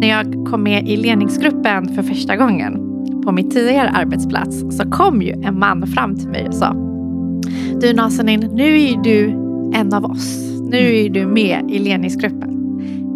[0.00, 2.74] När jag kom med i ledningsgruppen för första gången
[3.24, 6.72] på min tidigare arbetsplats så kom ju en man fram till mig och sa
[7.80, 9.28] Du Nazanin, nu är du
[9.78, 10.36] en av oss.
[10.70, 12.50] Nu är du med i ledningsgruppen.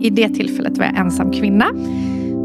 [0.03, 1.67] I det tillfället var jag ensam kvinna.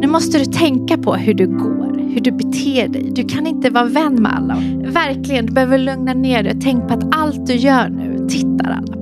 [0.02, 3.12] Nu måste du tänka på hur du går, hur du beter dig.
[3.16, 4.58] Du kan inte vara vän med alla.
[4.86, 6.60] Verkligen, du behöver lugna ner dig.
[6.62, 8.99] Tänk på att allt du gör nu tittar alla.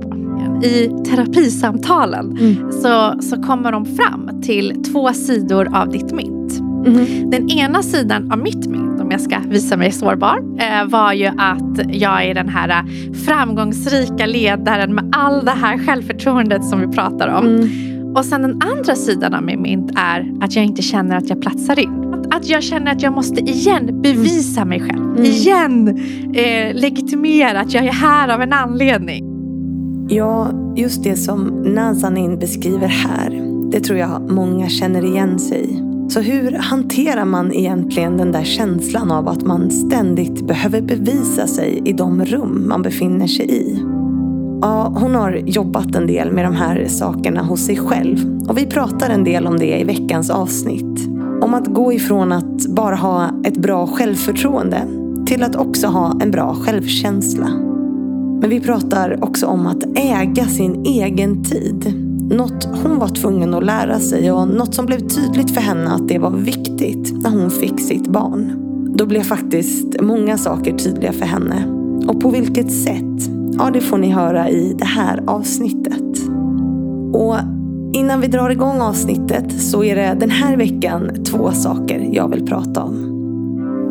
[0.62, 2.72] I terapisamtalen mm.
[2.72, 6.38] så, så kommer de fram till två sidor av ditt mynt.
[6.86, 7.30] Mm.
[7.30, 11.26] Den ena sidan av mitt mynt, om jag ska visa mig sårbar, eh, var ju
[11.26, 12.84] att jag är den här
[13.26, 17.46] framgångsrika ledaren med all det här självförtroendet som vi pratar om.
[17.46, 17.68] Mm.
[18.16, 21.40] Och sen den andra sidan av min mynt är att jag inte känner att jag
[21.42, 22.14] platsar in.
[22.14, 25.04] Att, att jag känner att jag måste igen bevisa mig själv.
[25.04, 25.24] Mm.
[25.24, 25.88] Igen
[26.34, 29.37] eh, legitimera att jag är här av en anledning.
[30.10, 33.42] Ja, just det som Nazanin beskriver här.
[33.70, 35.82] Det tror jag många känner igen sig i.
[36.08, 41.82] Så hur hanterar man egentligen den där känslan av att man ständigt behöver bevisa sig
[41.84, 43.84] i de rum man befinner sig i?
[44.62, 48.48] Ja, hon har jobbat en del med de här sakerna hos sig själv.
[48.48, 51.08] Och vi pratar en del om det i veckans avsnitt.
[51.42, 54.82] Om att gå ifrån att bara ha ett bra självförtroende
[55.26, 57.68] till att också ha en bra självkänsla.
[58.40, 61.94] Men vi pratar också om att äga sin egen tid.
[62.30, 66.08] Något hon var tvungen att lära sig och något som blev tydligt för henne att
[66.08, 68.64] det var viktigt när hon fick sitt barn.
[68.96, 71.64] Då blev faktiskt många saker tydliga för henne.
[72.08, 76.18] Och på vilket sätt Ja, det får ni höra i det här avsnittet.
[77.12, 77.36] Och
[77.92, 82.46] innan vi drar igång avsnittet så är det den här veckan två saker jag vill
[82.46, 83.14] prata om.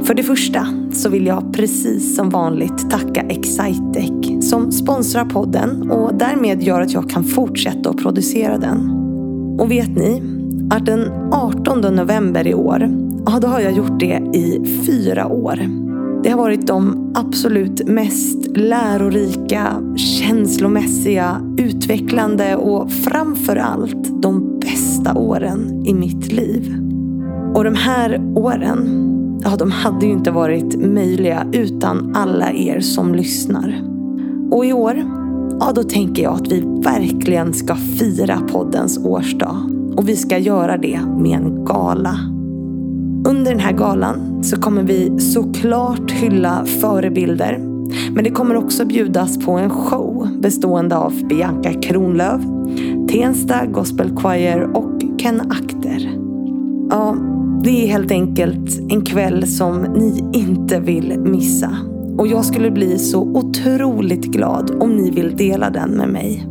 [0.03, 4.17] För det första så vill jag precis som vanligt tacka Excitec
[4.48, 8.92] som sponsrar podden och därmed gör att jag kan fortsätta att producera den.
[9.59, 10.23] Och vet ni
[10.70, 12.90] att den 18 november i år,
[13.25, 15.59] ja då har jag gjort det i fyra år.
[16.23, 25.85] Det har varit de absolut mest lärorika, känslomässiga, utvecklande och framför allt de bästa åren
[25.85, 26.75] i mitt liv.
[27.56, 29.03] Och de här åren,
[29.44, 33.97] ja de hade ju inte varit möjliga utan alla er som lyssnar.
[34.52, 35.03] Och i år,
[35.59, 39.58] ja då tänker jag att vi verkligen ska fira poddens årsdag.
[39.97, 42.19] Och vi ska göra det med en gala.
[43.28, 47.58] Under den här galan så kommer vi såklart hylla förebilder.
[48.13, 52.41] Men det kommer också bjudas på en show bestående av Bianca Kronlöf,
[53.09, 56.18] Tensta Gospel Choir och Ken Akter.
[56.90, 57.16] Ja,
[57.64, 61.78] det är helt enkelt en kväll som ni inte vill missa.
[62.17, 66.47] Och jag skulle bli så otroligt glad om ni vill dela den med mig.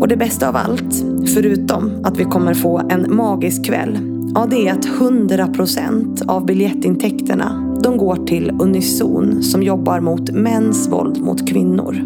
[0.00, 1.04] Och det bästa av allt,
[1.34, 3.98] förutom att vi kommer få en magisk kväll,
[4.34, 10.88] Ja, det är att 100% av biljettintäkterna de går till Unison som jobbar mot mäns
[10.88, 11.96] våld mot kvinnor.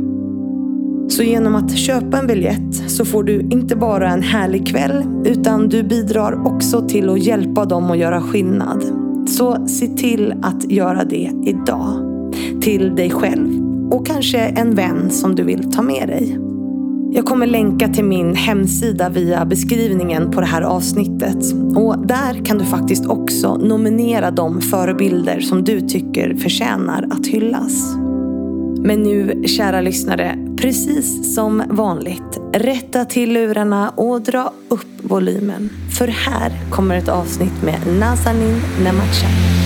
[1.09, 5.69] Så genom att köpa en biljett så får du inte bara en härlig kväll utan
[5.69, 8.85] du bidrar också till att hjälpa dem att göra skillnad.
[9.29, 12.06] Så se till att göra det idag.
[12.67, 16.39] Till dig själv och kanske en vän som du vill ta med dig.
[17.13, 21.37] Jag kommer länka till min hemsida via beskrivningen på det här avsnittet.
[21.77, 27.97] Och där kan du faktiskt också nominera de förebilder som du tycker förtjänar att hyllas.
[28.85, 35.71] Men nu, kära lyssnare, precis som vanligt, rätta till lurarna och dra upp volymen.
[35.99, 39.66] För här kommer ett avsnitt med Nazanin Nemachai.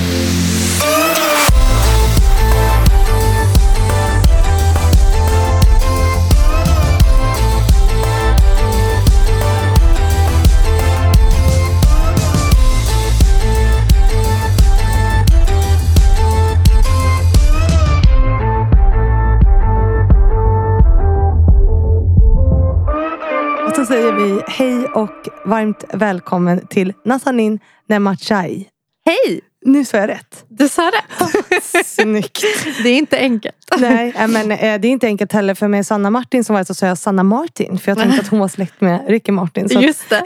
[24.21, 27.59] Vi hej och varmt välkommen till Nazanin
[27.89, 28.67] Nemachai.
[29.07, 29.41] Hej!
[29.65, 30.45] Nu sa jag rätt.
[30.49, 31.87] Du sa rätt.
[31.87, 32.45] Snyggt.
[32.83, 33.57] Det är inte enkelt.
[33.79, 35.55] Nej, men eh, det är inte enkelt heller.
[35.55, 37.79] För med Sanna Martin som var så sa jag Sanna Martin.
[37.79, 39.69] För jag tänkte att hon var släkt med Ricky Martin.
[39.69, 40.25] Så Just det.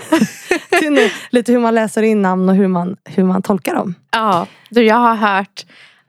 [1.31, 3.95] lite hur man läser in namn och hur man, hur man tolkar dem.
[4.11, 5.65] Ja, du jag har hört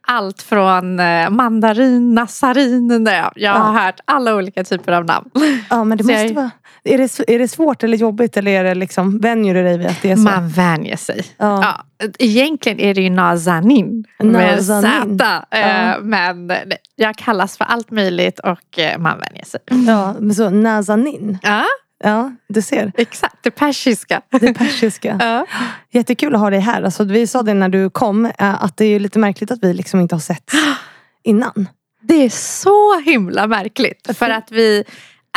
[0.07, 3.05] allt från eh, mandarin, nassarin.
[3.35, 3.81] Jag har ja.
[3.85, 5.29] hört alla olika typer av namn.
[5.69, 6.33] Ja men det måste jag...
[6.33, 6.51] vara
[6.85, 9.87] är det, är det svårt eller jobbigt eller är det liksom, vänjer du dig vid
[9.87, 10.21] att det är så?
[10.21, 11.21] Man vänjer sig.
[11.37, 11.83] Ja.
[11.97, 15.17] Ja, egentligen är det ju Nazanin, med Z.
[15.19, 15.57] Ja.
[15.57, 16.51] Eh, men
[16.95, 19.59] jag kallas för allt möjligt och eh, man vänjer sig.
[19.87, 21.37] Ja, men så Nazanin.
[21.41, 21.65] Ja.
[22.03, 22.91] Ja, du ser.
[22.97, 24.21] Exakt, det persiska.
[24.31, 25.17] Det persiska.
[25.25, 25.45] Ja.
[25.91, 26.81] Jättekul att ha dig här.
[26.81, 29.73] Alltså, vi sa det när du kom, eh, att det är lite märkligt att vi
[29.73, 30.51] liksom inte har sett
[31.23, 31.67] innan.
[32.01, 34.17] Det är så himla märkligt.
[34.17, 34.83] För att vi,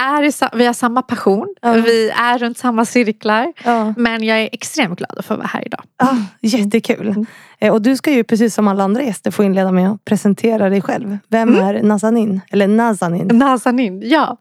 [0.01, 1.55] är i, vi har samma passion.
[1.63, 1.73] Ja.
[1.73, 3.53] Vi är runt samma cirklar.
[3.65, 3.95] Ja.
[3.97, 5.83] Men jag är extremt glad att få vara här idag.
[5.97, 7.27] Ah, jättekul.
[7.61, 10.69] Eh, Och du ska ju precis som alla andra gäster få inleda med att presentera
[10.71, 11.19] dig själv.
[11.29, 12.41] Vem är Nazanin?
[12.51, 13.27] Eller Nazanin?
[13.33, 14.37] Nazanin, ja.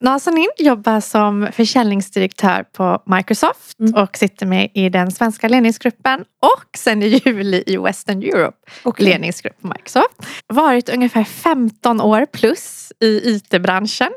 [0.00, 3.94] Nazanin jobbar som försäljningsdirektör på Microsoft Mm.
[3.94, 9.06] och sitter med i den svenska ledningsgruppen och sen i juli i Western Europe Okej.
[9.06, 10.26] ledningsgrupp på Microsoft.
[10.46, 14.08] Varit ungefär 15 år plus i IT-branschen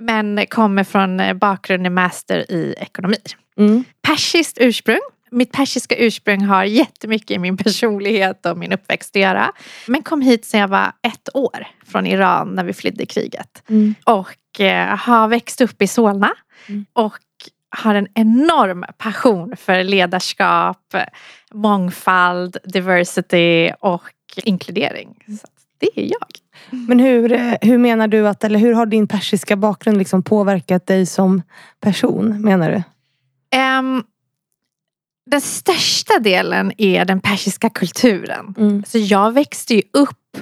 [0.00, 3.16] men kommer från eh, bakgrund i master i ekonomi.
[3.58, 3.84] Mm.
[4.02, 5.00] Persiskt ursprung.
[5.30, 9.52] Mitt persiska ursprung har jättemycket i min personlighet och min uppväxt att göra.
[9.86, 13.62] Men kom hit sedan jag var ett år från Iran när vi flydde kriget.
[13.68, 13.94] Mm.
[14.04, 16.30] Och eh, har växt upp i Solna.
[16.68, 16.86] Mm.
[16.92, 17.18] Och
[17.70, 20.94] har en enorm passion för ledarskap,
[21.52, 25.24] mångfald, diversity och inkludering.
[25.40, 25.46] Så
[25.78, 26.28] det är jag.
[26.70, 30.86] Men hur, eh, hur menar du att, eller hur har din persiska bakgrund liksom påverkat
[30.86, 31.42] dig som
[31.80, 32.82] person, menar du?
[33.58, 34.02] Ehm,
[35.30, 38.54] den största delen är den persiska kulturen.
[38.58, 38.84] Mm.
[38.86, 40.38] Så jag växte ju upp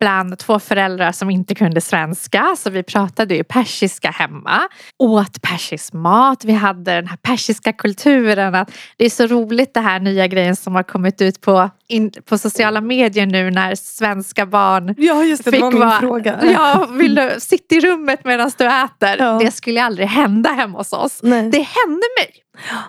[0.00, 2.54] bland två föräldrar som inte kunde svenska.
[2.58, 4.60] Så vi pratade ju persiska hemma.
[4.98, 6.44] Åt persisk mat.
[6.44, 8.54] Vi hade den här persiska kulturen.
[8.54, 12.10] Att det är så roligt det här nya grejen som har kommit ut på, in,
[12.24, 16.00] på sociala medier nu när svenska barn Ja, just fick vara-
[16.52, 19.16] Ja, vill du sitta i rummet medan du äter?
[19.18, 19.38] Ja.
[19.38, 21.20] Det skulle aldrig hända hemma hos oss.
[21.22, 21.42] Nej.
[21.50, 22.30] Det hände mig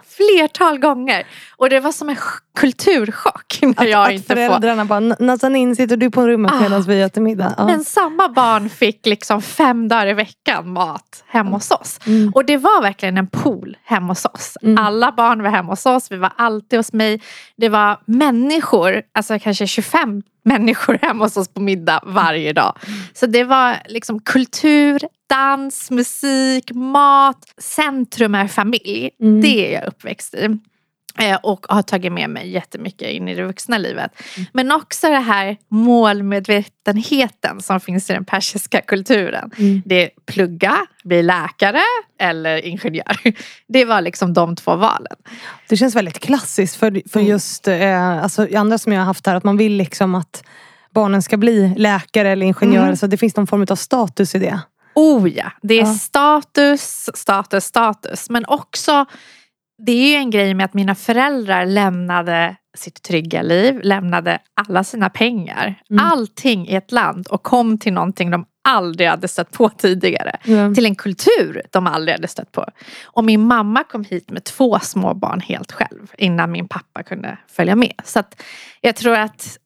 [0.07, 1.27] flertal gånger.
[1.57, 4.35] Och det var som en ch- kulturchock när jag att inte får...
[4.35, 6.59] föräldrarna bara, Nazanin sitter du på rummet Ah.
[6.59, 7.56] medan vi äter middag?
[7.57, 7.65] Ja.
[7.65, 12.00] Men samma barn fick liksom fem dagar i veckan mat hemma hos oss.
[12.07, 12.31] Mm.
[12.35, 14.57] Och det var verkligen en pool hemma hos oss.
[14.62, 14.77] Mm.
[14.85, 17.21] Alla barn var hemma hos oss, vi var alltid hos mig.
[17.57, 22.78] Det var människor, alltså kanske 25 människor hemma hos oss på middag varje dag.
[23.14, 25.00] Så det var liksom kultur,
[25.30, 27.46] dans, musik, mat.
[27.58, 29.10] Centrum är familj.
[29.22, 29.42] Mm.
[29.42, 30.58] Det är jag uppväxt i.
[31.19, 34.12] Eh, Och har tagit med mig jättemycket in i det vuxna livet.
[34.54, 39.52] Men också det här målmedvetenheten som finns i den persiska kulturen.
[39.58, 39.81] Mm.
[39.86, 41.81] Det är plugga, bli läkare
[42.19, 43.18] eller ingenjör.
[43.68, 45.16] Det var liksom de två valen.
[45.69, 47.31] Det känns väldigt klassiskt för, för Mm.
[47.31, 50.44] just eh, alltså, andra som jag har haft här, att man vill liksom att
[50.94, 52.84] barnen ska bli läkare eller ingenjörer.
[52.86, 52.98] Mm.
[52.98, 54.60] Så det finns någon form av status i det.
[54.96, 55.94] Oh ja, det är Ja.
[55.94, 58.30] status, status, status.
[58.30, 59.06] Men också,
[59.86, 64.83] det är ju en grej med att mina föräldrar lämnade sitt trygga liv, lämnade alla
[64.83, 66.06] sina pengar, Mm.
[66.06, 70.38] allting i ett land och kom till någonting de aldrig hade stött på tidigare.
[70.45, 70.75] Mm.
[70.75, 72.66] Till en kultur de aldrig hade stött på.
[73.06, 77.38] Och min mamma kom hit med två små barn helt själv innan min pappa kunde
[77.48, 77.94] följa med.
[78.04, 78.42] Så att
[78.81, 79.57] jag tror att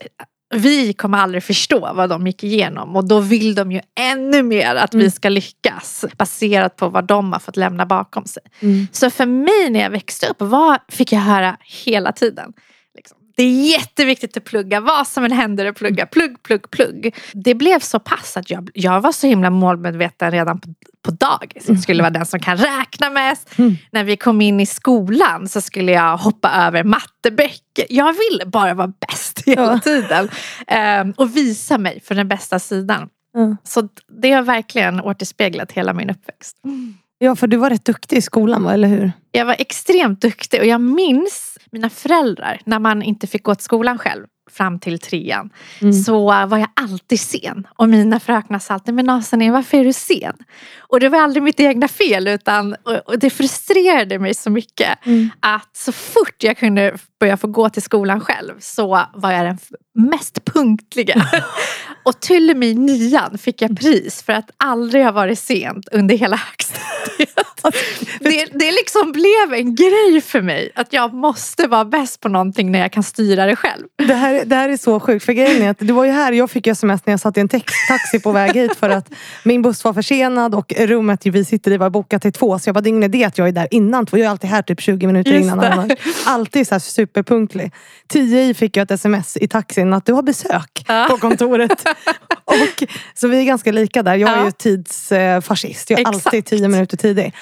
[0.56, 4.76] vi kommer aldrig förstå vad de gick igenom och då vill de ju ännu mer
[4.76, 5.12] att vi Mm.
[5.12, 8.44] ska lyckas baserat på vad de har fått lämna bakom sig.
[8.60, 8.88] Mm.
[8.92, 12.54] Så för mig när jag växte upp var, fick jag höra hela tiden.
[12.96, 17.16] Liksom, det är jätteviktigt att plugga, vad som än händer att plugga, plugg, plugg, plugg.
[17.34, 20.70] Det blev så pass att jag, jag var så himla målmedveten redan på,
[21.02, 21.64] på dagis.
[21.68, 23.58] Jag skulle vara den som kan räkna mest.
[23.60, 23.76] Mm.
[23.92, 27.86] När vi kom in i skolan så skulle jag hoppa över matteböcker.
[27.90, 29.25] Jag ville bara vara bäst
[29.56, 30.30] hela tiden.
[30.68, 33.10] Ehm, och visa mig för den bästa sidan.
[33.34, 33.56] Ja.
[33.64, 33.90] Så
[34.22, 36.58] det har verkligen återspeglat hela min uppväxt.
[37.18, 38.74] Ja, för du var rätt duktig i skolan, va?
[38.74, 39.12] eller hur?
[39.32, 43.64] Jag var extremt duktig och jag minns mina föräldrar när man inte fick gå till
[43.64, 44.26] skolan själv
[44.58, 45.50] fram till trean.
[45.82, 45.94] Mm.
[45.94, 47.68] Så var jag alltid sen.
[47.76, 50.34] Och mina fröknar sa alltid, men Nazanin varför är du sen?
[50.80, 55.06] Och det var aldrig mitt egna fel utan och, det frustrerade mig så mycket.
[55.06, 55.30] Mm.
[55.40, 59.58] Att så fort jag kunde börja få gå till skolan själv så var jag den
[59.94, 61.26] mest punktliga.
[62.06, 65.88] och till och med i nian fick jag pris för att aldrig ha varit sent
[65.92, 67.30] under hela högstadiet.
[68.20, 72.72] det, det liksom blev en grej för mig att jag måste vara bäst på någonting
[72.72, 73.84] när jag kan styra det själv.
[74.08, 75.26] Det här, det här är så sjukt.
[75.26, 77.40] För grejen är att du var ju här, jag fick sms när jag satt i
[77.40, 79.10] en taxi på väg hit för att
[79.44, 82.60] min buss var försenad och rummet vi sitter i var bokat till två.
[82.60, 84.18] Så jag bara, det är ingen idé att jag är där innan två.
[84.18, 85.58] Jag är alltid här typ 20 minuter Just innan.
[85.58, 85.70] det.
[85.72, 85.92] annars.
[86.26, 87.72] Alltid så här superpunktlig.
[88.08, 91.08] Tio i fick jag ett sms i taxin att du har besök Ja.
[91.10, 91.88] på kontoret.
[92.46, 92.84] och,
[93.14, 94.16] så vi är ganska lika där.
[94.16, 94.46] Jag är Ja.
[94.46, 95.90] ju tidsfascist.
[95.90, 96.26] Jag är Exakt.
[96.26, 97.34] alltid tio minuter tidig.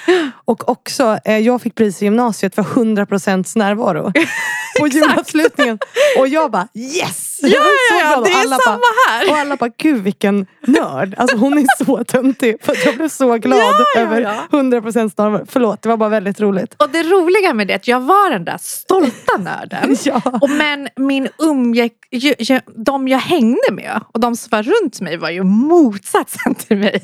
[0.44, 4.12] Och också, eh, jag fick pris i gymnasiet för 100% närvaro.
[4.80, 5.78] på julavslutningen.
[6.18, 7.34] Och jag bara yes!
[7.42, 7.48] Ja,
[7.90, 9.30] ja, ja det är samma bara, här.
[9.30, 11.14] Och alla bara, gud vilken nörd.
[11.18, 12.56] Alltså hon är så töntig.
[12.62, 14.34] För jag blev så glad Ja, ja, över ja.
[14.50, 15.44] 100% snarare.
[15.48, 16.74] Förlåt, det var bara väldigt roligt.
[16.78, 19.96] Och det roliga med det är att jag var den där stolta nörden.
[20.04, 20.20] Ja.
[20.40, 21.92] Och men min umgäck,
[22.86, 27.00] de jag hängde med och de som var runt mig var ju motsatsen till mig.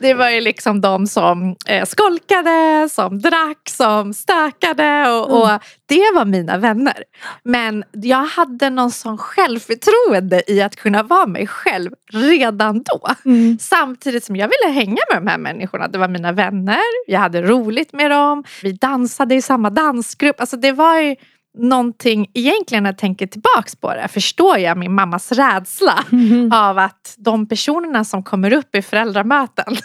[0.00, 5.48] Det var ju liksom de som eh, skolkade, som drack, som stökade och, och
[5.86, 7.03] det var mina vänner.
[7.42, 13.08] Men jag hade någon sån självförtroende i att kunna vara mig själv redan då.
[13.24, 13.58] Mm.
[13.60, 15.88] Samtidigt som jag ville hänga med de här människorna.
[15.88, 20.40] Det var mina vänner, jag hade roligt med dem, vi dansade i samma dansgrupp.
[20.40, 21.16] Alltså det var ju
[21.58, 26.04] någonting, egentligen när jag tänker tillbaks på det, förstår jag min mammas rädsla
[26.52, 29.76] av att de personerna som kommer upp i föräldramöten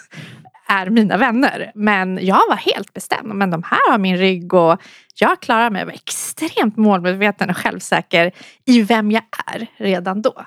[0.69, 1.71] är mina vänner.
[1.75, 3.33] Men jag var helt bestämd.
[3.33, 4.81] Men de här har min rygg och
[5.15, 5.79] jag klarar mig.
[5.81, 8.31] Jag var extremt målmedveten och självsäker
[8.65, 10.45] i vem jag är redan då.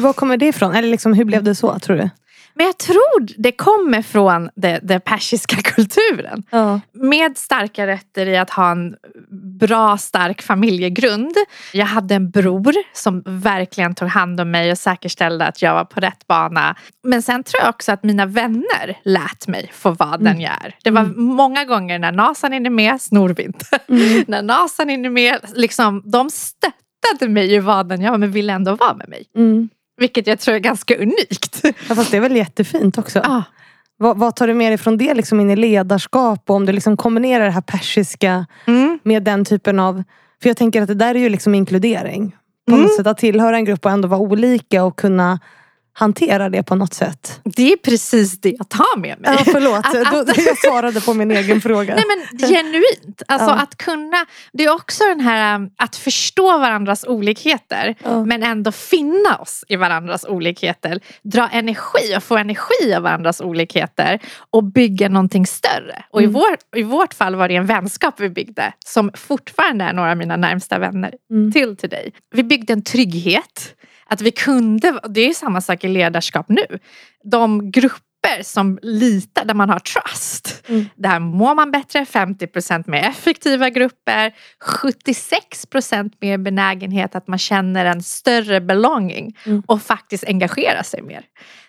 [0.00, 0.74] Var kommer det ifrån?
[0.74, 2.10] Eller liksom, hur blev det så tror du?
[2.56, 6.42] Men jag tror det kommer från det persiska kulturen.
[6.50, 6.80] Ja.
[6.92, 8.96] Med starka rötter i att ha en
[9.58, 11.34] bra stark familjegrund.
[11.72, 15.84] Jag hade en bror som verkligen tog hand om mig och säkerställde att jag var
[15.84, 16.76] på rätt bana.
[17.02, 20.74] Men sen tror jag också att mina vänner lät mig få vara den jag är.
[20.84, 23.78] Det var många gånger när Nasan är med, snor vi inte.
[24.26, 28.52] när Nasan är med, liksom, de stöttade mig i vad den jag var men ville
[28.52, 29.24] ändå vara med mig.
[29.36, 29.68] Mm.
[29.96, 31.60] Vilket jag tror är ganska unikt.
[31.88, 33.18] Ja, fast det är väl jättefint också.
[33.24, 33.42] Ah.
[33.98, 36.72] Vad, vad tar du med dig från det liksom in i ledarskap och om du
[36.72, 38.98] liksom kombinerar det här persiska Mm.
[39.02, 40.02] med den typen av...
[40.42, 42.36] För jag tänker att det där är ju liksom inkludering.
[42.68, 42.82] På Mm.
[42.82, 45.40] något sätt att tillhöra en grupp och ändå vara olika och kunna
[45.98, 47.40] hantera det på något sätt.
[47.44, 49.30] Det är precis det jag tar med mig.
[49.38, 51.94] Ja, förlåt, Att- att- jag svarade på min egen fråga.
[51.94, 53.22] Nej men genuint.
[53.28, 53.54] Alltså Ja.
[53.54, 58.24] att kunna, det är också den här um, att förstå varandras olikheter Ja.
[58.24, 61.00] men ändå finna oss i varandras olikheter.
[61.22, 66.04] Dra energi och få energi av varandras olikheter och bygga någonting större.
[66.10, 66.30] Och Mm.
[66.30, 70.10] i, vår, i vårt fall var det en vänskap vi byggde som fortfarande är några
[70.10, 71.52] av mina närmsta vänner Mm.
[71.52, 72.12] till till dig.
[72.34, 73.72] Vi byggde en trygghet.
[74.10, 76.78] Att vi kunde, det är samma sak i ledarskap nu.
[77.24, 80.64] De grupper som litar, där man har trust.
[80.68, 80.84] Mm.
[80.96, 84.34] Där mår man bättre, 50% mer effektiva grupper,
[84.64, 89.62] 76% mer benägenhet att man känner en större belonging Mm.
[89.66, 91.22] och faktiskt engagerar sig mer.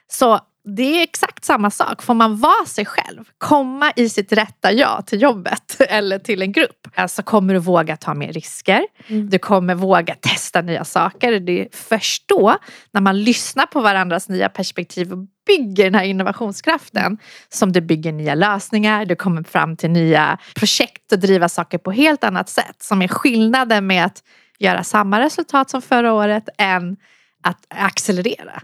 [0.07, 0.39] Så
[0.75, 2.01] det är exakt samma sak.
[2.03, 6.51] Får man vara sig själv, komma i sitt rätta jag till jobbet eller till en
[6.51, 8.85] grupp så kommer du våga ta mer risker.
[9.07, 9.29] Mm.
[9.29, 11.39] Du kommer våga testa nya saker.
[11.39, 12.55] Det är först då,
[12.91, 17.17] när man lyssnar på varandras nya perspektiv och bygger den här innovationskraften
[17.49, 21.91] som du bygger nya lösningar, du kommer fram till nya projekt och driva saker på
[21.91, 22.75] helt annat sätt.
[22.79, 24.23] Som är skillnaden med att
[24.59, 26.97] göra samma resultat som förra året än
[27.43, 28.61] att accelerera.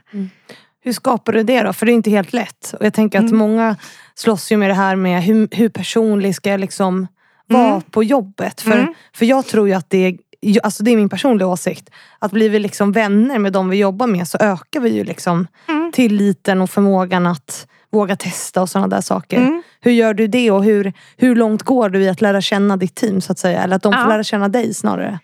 [0.84, 1.74] Hur skapar du det då?
[1.74, 2.74] För det är inte helt lätt.
[2.80, 3.38] Och jag tänker att Mm.
[3.38, 3.76] många
[4.16, 7.08] slåss ju med det här med hur, hur personlig ska jag liksom
[7.48, 7.82] vara Mm.
[7.82, 8.62] på jobbet?
[8.62, 8.94] För, Mm.
[9.14, 10.18] för jag tror ju att det är
[10.64, 11.90] Alltså det är min personliga åsikt.
[12.20, 15.48] Att blir vi liksom vänner med de vi jobbar med så ökar vi ju liksom
[15.70, 15.92] Mm.
[15.92, 19.38] tilliten och förmågan att våga testa och sådana där saker.
[19.38, 19.64] Mm.
[19.82, 22.96] Hur gör du det och hur, hur långt går du i att lära känna ditt
[22.96, 23.64] team så att säga?
[23.64, 24.08] Eller att de får Ja.
[24.08, 25.20] lära känna dig snarare?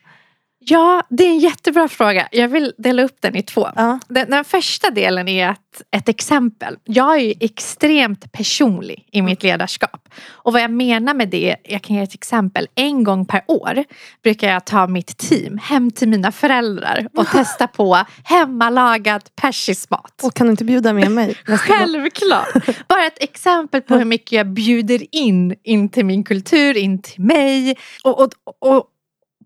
[0.62, 2.28] Ja, det är en jättebra fråga.
[2.32, 3.70] Jag vill dela upp den i två.
[3.76, 4.00] Ja.
[4.08, 6.78] Den, den första delen är att, ett exempel.
[6.84, 10.10] Jag är ju extremt personlig i mitt ledarskap.
[10.28, 12.68] Och vad jag menar med det, jag kan ge ett exempel.
[12.76, 13.84] En gång per år
[14.24, 20.22] brukar jag ta mitt team hem till mina föräldrar och testa på hemmalagad persisk mat.
[20.24, 21.36] Och kan du inte bjuda med mig?
[21.46, 22.68] Självklart!
[22.88, 27.24] Bara ett exempel på hur mycket jag bjuder in, in till min kultur, in till
[27.24, 27.78] mig.
[28.04, 28.86] Och, och, och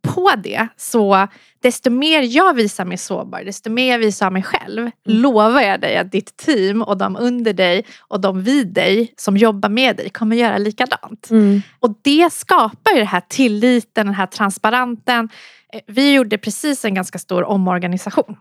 [0.08, 1.28] på det så
[1.62, 5.98] desto mer jag visar mig sårbar, desto mer jag visar mig själv, lovar jag dig
[5.98, 10.10] att ditt team och de under dig och de vid dig som jobbar med dig
[10.10, 11.30] kommer göra likadant.
[11.30, 11.62] Mm.
[11.80, 15.30] Och det skapar ju den här tilliten, den här transparensen.
[15.74, 18.36] Eh, Vi gjorde precis en ganska stor omorganisation.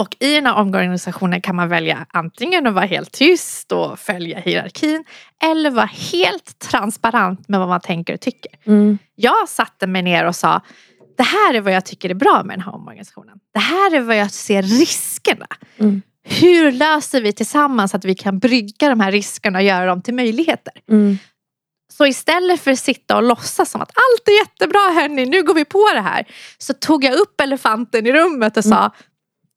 [0.00, 4.38] Och i den här omorganisationen kan man välja antingen att vara helt tyst och följa
[4.38, 5.04] hierarkin
[5.42, 8.52] eller vara helt transparent med vad man tänker och tycker.
[8.64, 8.98] Mm.
[9.14, 10.60] Jag satte mig ner och sa
[11.16, 13.38] det här är vad jag tycker är bra med den här omorganisationen.
[13.54, 15.46] Det här är vad jag ser riskerna.
[15.78, 16.02] Mm.
[16.22, 20.14] Hur löser vi tillsammans att vi kan brygga de här riskerna och göra dem till
[20.14, 20.72] möjligheter?
[20.90, 21.18] Mm.
[21.92, 25.54] Så istället för att sitta och låtsas som att allt är jättebra hörni, nu går
[25.54, 26.26] vi på det här.
[26.58, 28.90] Så tog jag upp elefanten i rummet och sa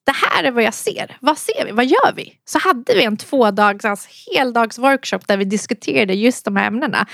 [0.05, 1.17] det här är vad jag ser.
[1.19, 1.71] Vad ser vi?
[1.71, 2.33] Vad gör vi?
[2.45, 7.07] Så hade vi en tvådags, alltså heldags workshop där vi diskuterade just de här ämnena.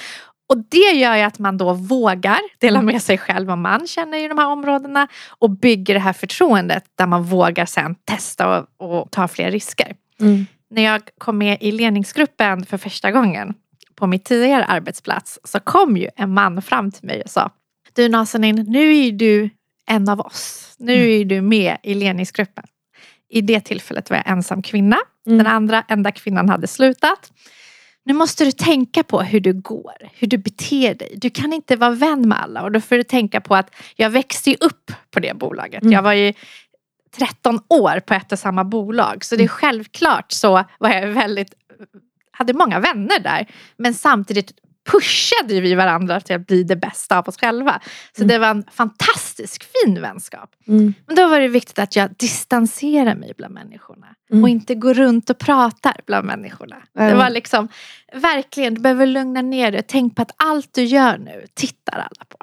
[0.49, 4.17] Och det gör ju att man då vågar dela med sig själv vad man känner
[4.17, 5.07] i de här områdena
[5.39, 9.95] och bygger det här förtroendet där man vågar sen testa och, och ta fler risker.
[10.19, 10.45] Mm.
[10.69, 13.53] När jag kom med i ledningsgruppen för första gången
[13.95, 17.51] på mitt tidigare arbetsplats så kom ju en man fram till mig och sa
[17.93, 19.49] Du Nazanin, nu är du
[19.87, 20.75] en av oss.
[20.79, 22.63] Nu är du med i ledningsgruppen.
[23.29, 24.97] I det tillfället var jag ensam kvinna.
[25.27, 25.37] Mm.
[25.37, 27.31] Den andra enda kvinnan hade slutat.
[28.05, 31.13] Nu måste du tänka på hur du går, hur du beter dig.
[31.17, 34.09] Du kan inte vara vän med alla och då får du tänka på att jag
[34.09, 35.81] växte ju upp på det bolaget.
[35.81, 35.93] Mm.
[35.93, 36.33] Jag var ju
[37.17, 39.49] 13 år på ett och samma bolag så det är Mm.
[39.49, 41.53] självklart så var jag väldigt,
[42.31, 44.51] hade många vänner där men samtidigt
[44.91, 47.79] pushade vi varandra till att bli det bästa av oss själva.
[48.17, 48.27] Så Mm.
[48.27, 50.49] det var en fantastisk fin vänskap.
[50.67, 50.93] Mm.
[51.07, 54.07] Men då var det viktigt att jag distanserar mig bland människorna.
[54.31, 54.43] Mm.
[54.43, 56.75] Och inte går runt och pratar bland människorna.
[56.95, 57.17] Det Mm.
[57.17, 57.67] var liksom,
[58.13, 59.83] verkligen, du behöver lugna ner dig.
[59.87, 62.37] Tänk på att allt du gör nu tittar alla på.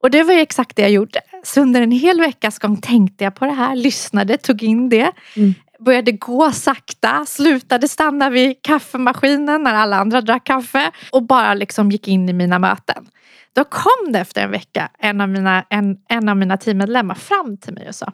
[0.00, 1.20] Och det var ju exakt det jag gjorde.
[1.44, 5.12] Så under en hel veckas gång tänkte jag på det här, lyssnade, tog in det.
[5.36, 5.54] Mm.
[5.84, 10.90] Började gå sakta, slutade stanna vid kaffemaskinen när alla andra drack kaffe.
[11.12, 13.08] Och bara liksom gick in i mina möten.
[13.52, 17.56] Då kom det efter en vecka en av mina, en, en av mina teammedlemmar fram
[17.56, 18.12] till mig och sa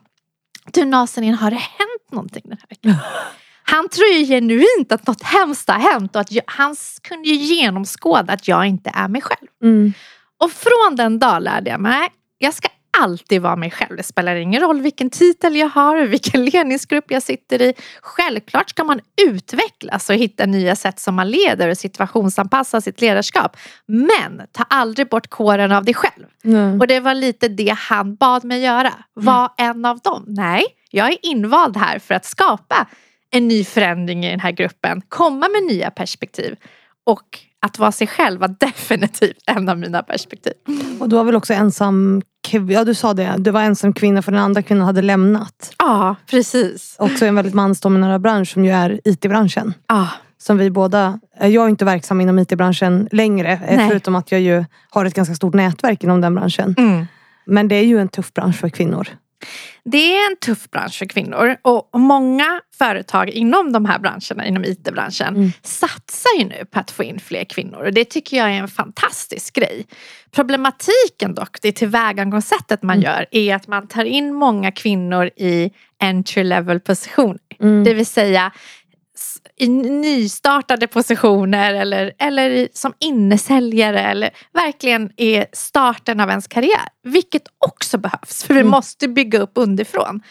[0.72, 2.96] Du Nazanin, har det hänt någonting den här veckan?
[3.66, 7.34] Han tror ju genuint att något hemskt har hänt och att jag, han kunde ju
[7.34, 9.48] genomskåda att jag inte är mig själv.
[9.62, 9.92] Mm.
[10.42, 12.68] Och från den dagen lärde jag mig, jag ska
[13.00, 13.96] alltid vara mig själv.
[13.96, 17.74] Det spelar ingen roll vilken titel jag har, vilken ledningsgrupp jag sitter i.
[18.00, 23.56] Självklart ska man utvecklas och hitta nya sätt som man leder och situationsanpassa sitt ledarskap.
[23.86, 26.24] Men ta aldrig bort kåren av dig själv.
[26.44, 26.80] Mm.
[26.80, 28.92] Och det var lite det han bad mig göra.
[29.14, 30.24] Var en av dem.
[30.26, 32.86] Nej, jag är invald här för att skapa
[33.30, 35.02] en ny förändring i den här gruppen.
[35.08, 36.56] Komma med nya perspektiv.
[37.04, 40.52] Och att vara sig själv var definitivt en av mina perspektiv.
[41.00, 42.22] Och du var väl också ensam,
[42.68, 45.74] ja du sa det, du var ensam kvinna för den andra kvinnan hade lämnat.
[45.78, 46.96] Ja, precis.
[46.98, 49.74] Också en väldigt mansdominerad bransch som ju är IT-branschen.
[49.88, 53.52] Ja, Som vi båda, eh, jag är inte verksam inom IT-branschen längre.
[53.52, 53.88] eh, Nej.
[53.88, 56.74] Förutom att jag ju har ett ganska stort nätverk inom den branschen.
[56.78, 57.06] mm.
[57.46, 59.08] Men det är ju en tuff bransch för kvinnor.
[59.84, 64.64] Det är en tuff bransch för kvinnor och många företag inom de här branscherna, inom
[64.64, 65.52] IT-branschen, Mm.
[65.62, 68.68] satsar ju nu på att få in fler kvinnor och det tycker jag är en
[68.68, 69.86] fantastisk grej.
[70.30, 73.02] Problematiken dock, det tillvägagångssättet man Mm.
[73.10, 75.70] gör, är att man tar in många kvinnor i
[76.02, 77.38] entry level positioner.
[77.60, 77.84] Mm.
[77.84, 78.52] Det vill säga
[79.56, 86.88] i nystartade positioner eller, eller som innesäljare eller verkligen är starten av ens karriär.
[87.02, 88.70] Vilket också behövs för vi Mm.
[88.70, 90.22] måste bygga upp underifrån.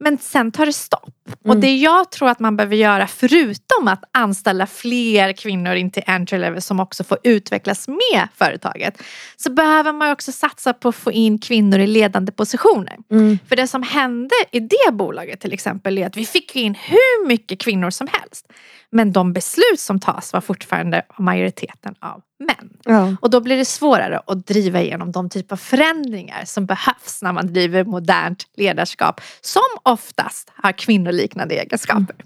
[0.00, 1.14] Men sen tar det stopp.
[1.44, 1.60] Och Mm.
[1.60, 6.38] det jag tror att man behöver göra förutom att anställa fler kvinnor in till entry
[6.38, 9.02] level som också får utvecklas med företaget.
[9.36, 12.96] Så behöver man också satsa på att få in kvinnor i ledande positioner.
[13.10, 13.38] Mm.
[13.48, 17.26] För det som hände i det bolaget till exempel är att vi fick in hur
[17.26, 18.46] mycket kvinnor som helst.
[18.90, 22.70] Men de beslut som tas var fortfarande majoriteten av män.
[22.84, 23.16] Ja.
[23.20, 27.32] Och då blir det svårare att driva igenom de typer av förändringar som behövs när
[27.32, 32.16] man driver modernt ledarskap som oftast har kvinnoliknande egenskaper.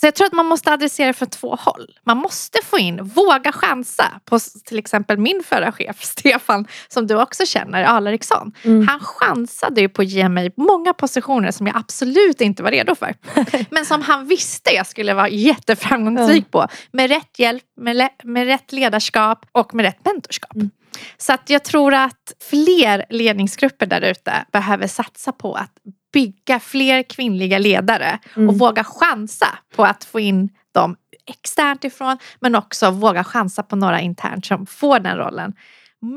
[0.00, 1.86] Så jag tror att man måste adressera från två håll.
[2.06, 7.22] Man måste få in, våga chansa på till exempel min förra chef Stefan som du
[7.22, 8.52] också känner, Alariksson.
[8.62, 8.88] Mm.
[8.88, 12.94] Han chansade ju på att ge mig många positioner som jag absolut inte var redo
[12.94, 13.14] för.
[13.70, 16.66] Men som han visste jag skulle vara jätteframgångsrik på.
[16.92, 20.54] Med rätt hjälp, med, med rätt ledarskap och med rätt mentorskap.
[20.54, 20.70] Mm.
[21.16, 25.72] Så att jag tror att fler ledningsgrupper där ute behöver satsa på att
[26.12, 28.48] bygga fler kvinnliga ledare Mm.
[28.48, 33.76] och våga chansa på att få in dem externt ifrån men också våga chansa på
[33.76, 35.52] några internt som får den rollen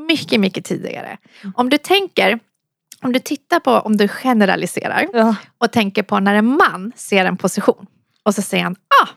[0.08, 1.18] mycket, mycket tidigare.
[1.54, 2.38] Om du tänker,
[3.02, 5.34] om du tittar på, om du generaliserar Ja.
[5.58, 7.86] och tänker på när en man ser en position
[8.22, 9.08] och så säger han ah,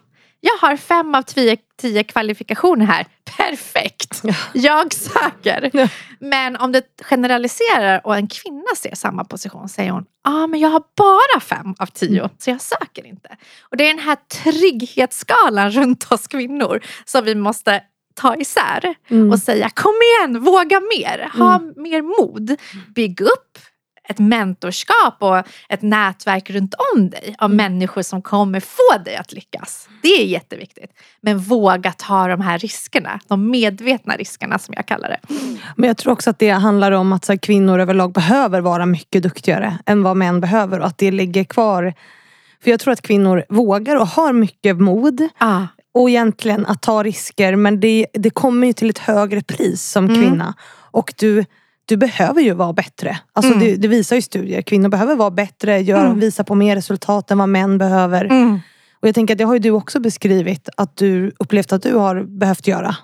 [0.48, 3.06] jag har fem av tio, tio kvalifikationer här.
[3.38, 4.22] Perfekt!
[4.24, 4.34] Ja.
[4.54, 5.70] Jag söker.
[5.74, 5.88] Ja.
[6.20, 10.70] Men om du generaliserar och en kvinna ser samma position säger hon ah, men jag
[10.70, 12.32] har bara fem av tio Mm.
[12.38, 13.30] så jag söker inte.
[13.62, 17.82] Och det är den här trygghetsskalan runt oss kvinnor som vi måste
[18.16, 19.32] ta isär Mm.
[19.32, 22.56] och säga kom igen, våga mer, ha mer mod.
[22.96, 23.60] Bygg upp
[24.10, 25.38] ett mentorskap och
[25.70, 29.90] ett nätverk runt om dig av människor som kommer få dig att lyckas.
[30.02, 30.92] Det är jätteviktigt.
[31.22, 35.36] Men våga ta de här riskerna, de medvetna riskerna som jag kallar det.
[35.76, 39.24] Men jag tror också att det handlar om att här, kvinnor överlag behöver vara mycket
[39.24, 41.94] duktigare än vad män behöver och att det ligger kvar.
[42.64, 45.62] För jag tror att kvinnor vågar och har mycket mod Ah,
[45.94, 50.06] och egentligen att ta risker men det, det kommer ju till ett högre pris som
[50.06, 50.22] Mm.
[50.22, 50.54] kvinna.
[50.92, 51.46] Och du,
[51.88, 53.20] du behöver ju vara bättre.
[53.34, 53.66] Alltså Mm.
[53.68, 54.62] det, det visar ju studier.
[54.62, 56.20] Kvinnor behöver vara bättre, gör, Mm.
[56.20, 58.26] visa på mer resultat än vad män behöver.
[58.26, 58.60] Mm.
[59.02, 61.96] Och jag tänker att det har ju du också beskrivit att du upplevt att du
[61.96, 62.96] har behövt göra.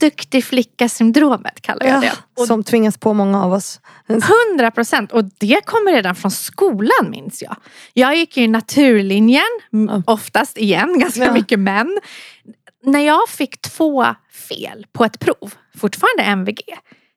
[0.00, 2.12] Duktig flicka-syndromet kallar jag det.
[2.40, 3.80] Och som tvingas på många av oss.
[4.08, 5.12] 100 procent.
[5.12, 7.56] Och det kommer redan från skolan minns jag.
[7.92, 9.42] Jag gick ju naturlinjen,
[10.06, 11.32] oftast igen, ganska Ja.
[11.32, 11.98] mycket män.
[12.84, 14.06] När jag fick två
[14.48, 16.60] fel på ett prov, fortfarande MVG,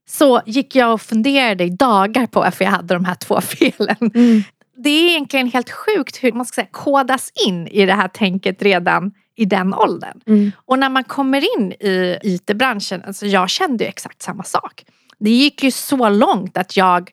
[0.10, 4.12] så gick jag och funderade i dagar på varför jag hade de här två felen.
[4.16, 4.44] Mm.
[4.78, 8.62] Det är egentligen helt sjukt hur man ska säga, kodas in i det här tänket
[8.62, 10.22] redan i den åldern.
[10.28, 10.52] Mm.
[10.66, 14.86] Och när man kommer in i IT-branschen, alltså jag kände ju exakt samma sak.
[15.20, 17.12] Det gick ju så långt att jag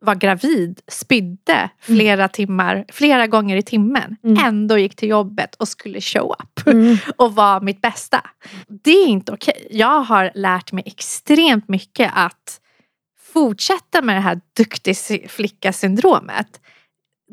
[0.00, 4.16] var gravid, spydde flera timmar, flera gånger i timmen.
[4.24, 4.44] Mm.
[4.44, 6.96] Ändå gick till jobbet och skulle show up Mm.
[7.16, 8.20] och var mitt bästa.
[8.68, 9.66] Det är inte okej.
[9.70, 12.60] Jag har lärt mig extremt mycket att
[13.32, 14.96] fortsätta med det här duktig
[15.28, 16.60] flicka-syndromet.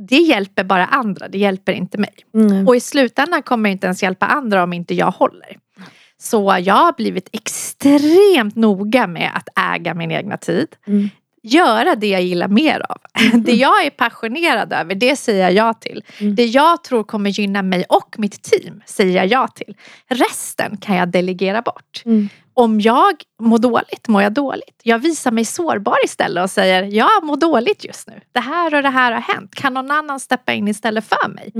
[0.09, 2.13] Det hjälper bara andra, det hjälper inte mig.
[2.33, 2.67] Mm.
[2.67, 5.57] Och i slutändan kommer jag inte ens hjälpa andra om inte jag håller.
[6.17, 10.67] Så jag har blivit extremt noga med att äga min egna tid.
[10.87, 11.09] Mm.
[11.47, 12.97] Göra det jag gillar mer av.
[13.33, 16.03] Det jag är passionerad över, det säger jag ja till.
[16.19, 16.35] Mm.
[16.35, 19.75] Det jag tror kommer gynna mig och mitt team säger jag ja till.
[20.07, 22.01] Resten kan jag delegera bort.
[22.05, 22.29] Mm.
[22.53, 24.81] Om jag mår dåligt, mår jag dåligt.
[24.83, 28.13] Jag visar mig sårbar istället och säger jag mår dåligt just nu.
[28.31, 29.55] Det här och det här har hänt.
[29.55, 31.51] Kan någon annan steppa in istället för mig?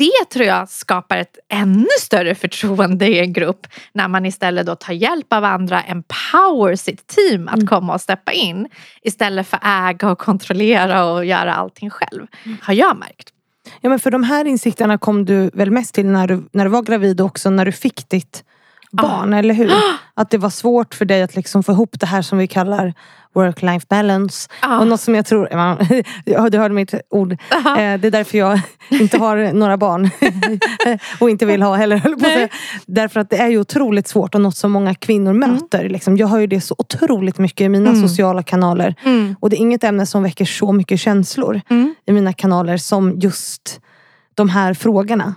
[0.00, 0.10] Mm.
[0.20, 4.74] det tror jag skapar ett ännu större förtroende i en grupp när man istället då
[4.74, 7.66] tar hjälp av andra, empower sitt team att Mm.
[7.66, 8.68] komma och steppa in
[9.02, 12.26] istället för äga och kontrollera och göra allting själv.
[12.62, 13.28] Har jag märkt.
[13.80, 16.70] Ja, men för de här insikterna kom du väl mest till när du, när du
[16.70, 18.44] var gravid och också när du fick ditt
[18.92, 19.72] barn, eller hur?
[20.14, 22.94] Att det var svårt för dig att liksom få ihop det här som vi kallar
[23.34, 24.48] work-life balance.
[24.62, 24.78] Ja.
[24.80, 25.48] Och något som jag tror,
[26.50, 27.32] du hörde mitt ord.
[27.52, 30.10] Eh, Det är därför jag inte har några barn.
[31.20, 31.98] och inte vill ha heller.
[32.00, 32.54] på.
[32.86, 35.88] Därför att det är ju otroligt svårt och något som många kvinnor möter.
[35.88, 36.16] Liksom.
[36.16, 38.08] Jag hör ju det så otroligt mycket i mina Mm.
[38.08, 38.94] sociala kanaler.
[39.04, 39.36] Mm.
[39.40, 41.94] Och det är inget ämne som väcker så mycket känslor Mm.
[42.06, 43.80] i mina kanaler som just
[44.34, 45.34] de här frågorna.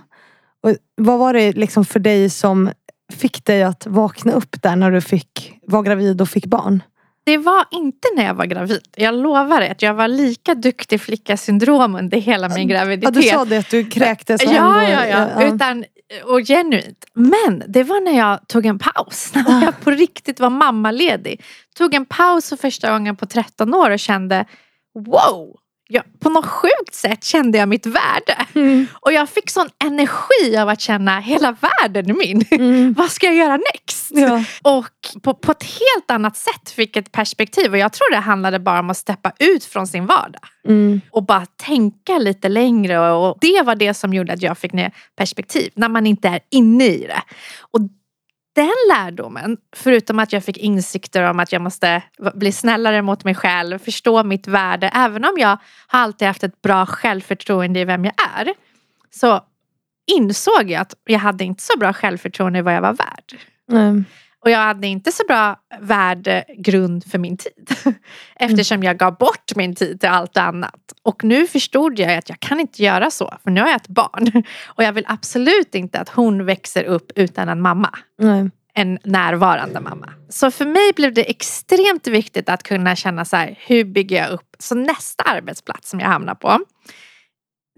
[0.62, 2.70] Och vad var det liksom för dig som
[3.10, 6.82] fick dig att vakna upp där när du fick, var gravid och fick barn?
[7.24, 8.80] Det var inte när jag var gravid.
[8.96, 13.14] Jag lovar att jag var lika duktig flicka-syndrom under hela min Ja, graviditet.
[13.14, 14.42] du sa det att du kräktes.
[14.44, 15.42] Ja, ändå- ja, ja.
[15.54, 15.84] Utan,
[16.24, 17.04] och genuint.
[17.14, 19.32] Men det var när jag tog en paus.
[19.48, 21.42] När jag på riktigt var mammaledig.
[21.76, 24.44] Tog en paus för första gången på 13 år och kände
[24.94, 25.56] wow.
[25.92, 28.46] Jag, på något sjukt sätt kände jag mitt värde.
[28.54, 28.86] Mm.
[29.00, 32.44] Och jag fick sån energi av att känna hela världen är min.
[32.50, 32.92] Mm.
[32.98, 34.10] Vad ska jag göra next?
[34.10, 34.44] Ja.
[34.62, 37.72] Och på, på ett helt annat sätt fick ett perspektiv.
[37.72, 41.00] Och jag tror det handlade bara om att steppa ut från sin vardag Mm.
[41.10, 43.10] och bara tänka lite längre.
[43.10, 46.40] Och det var det som gjorde att jag fick ner perspektiv, när man inte är
[46.50, 47.22] inne i det.
[47.70, 47.80] Och
[48.60, 52.02] den lärdomen, förutom att jag fick insikter om att jag måste
[52.34, 56.62] bli snällare mot mig själv, förstå mitt värde, även om jag har alltid haft ett
[56.62, 58.54] bra självförtroende i vem jag är,
[59.10, 59.40] så
[60.06, 63.38] insåg jag att jag hade inte så bra självförtroende i vad jag var värd.
[63.72, 64.04] Mm.
[64.44, 67.70] Och jag hade inte så bra värdegrund för min tid.
[68.36, 70.80] Eftersom jag gav bort min tid till allt annat.
[71.02, 73.34] Och nu förstod jag att jag kan inte göra så.
[73.42, 74.42] För nu har jag ett barn.
[74.66, 77.98] Och jag vill absolut inte att hon växer upp utan en mamma.
[78.18, 78.50] Nej.
[78.74, 80.12] En närvarande mamma.
[80.28, 83.58] Så för mig blev det extremt viktigt att kunna känna så här.
[83.66, 84.56] Hur bygger jag upp?
[84.58, 86.58] Så nästa arbetsplats som jag hamnar på.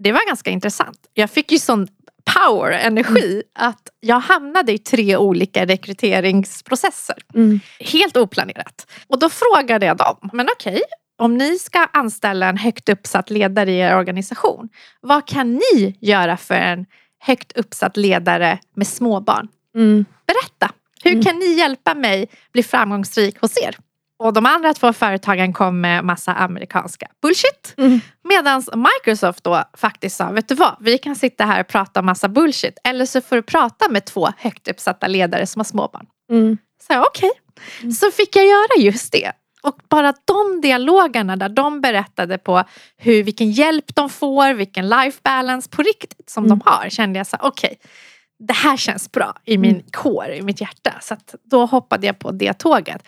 [0.03, 0.99] Det var ganska intressant.
[1.13, 1.87] Jag fick ju sån
[2.33, 3.43] power, energi.
[3.59, 7.15] Att jag hamnade i tre olika rekryteringsprocesser.
[7.35, 7.59] Mm.
[7.79, 8.87] Helt oplanerat.
[9.07, 10.81] Och då frågade jag dem, men okej,
[11.17, 14.69] om ni ska anställa en högt uppsatt ledare i er organisation,
[15.01, 16.85] vad kan ni göra för en
[17.19, 19.47] högt uppsatt ledare med småbarn?
[19.75, 20.05] Mm.
[20.27, 20.71] Berätta,
[21.03, 21.23] hur Mm.
[21.23, 23.75] kan ni hjälpa mig bli framgångsrik hos er?
[24.19, 27.73] Och de andra två företagen kom med massa amerikanska bullshit.
[27.77, 27.99] Mm.
[28.23, 32.27] Medan Microsoft då faktiskt sa, vet du vad, vi kan sitta här och prata massa
[32.27, 32.77] bullshit.
[32.83, 36.05] Eller så får du prata med två högt uppsatta ledare som har småbarn.
[36.31, 36.57] Mm.
[36.87, 37.31] Så jag, okej.
[37.93, 39.31] Så fick jag göra just det.
[39.63, 42.63] Och bara de dialogerna där de berättade på
[42.97, 46.59] hur, vilken hjälp de får, vilken life balance på riktigt som Mm.
[46.59, 46.89] de har.
[46.89, 47.79] Kände jag så okej.
[48.47, 49.85] det här känns bra i min Mm.
[49.91, 50.93] core, i mitt hjärta.
[51.01, 51.15] Så
[51.51, 53.03] då hoppade jag på det tåget.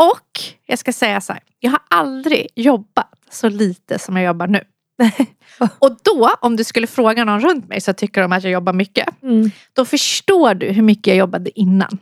[0.00, 4.46] Och jag ska säga så här, jag har aldrig jobbat så lite som jag jobbar
[4.46, 4.64] nu.
[5.78, 8.72] Och då, om du skulle fråga någon runt mig så tycker de att jag jobbar
[8.72, 9.22] mycket.
[9.22, 9.50] Mm.
[9.72, 11.98] Då förstår du hur mycket jag jobbade innan.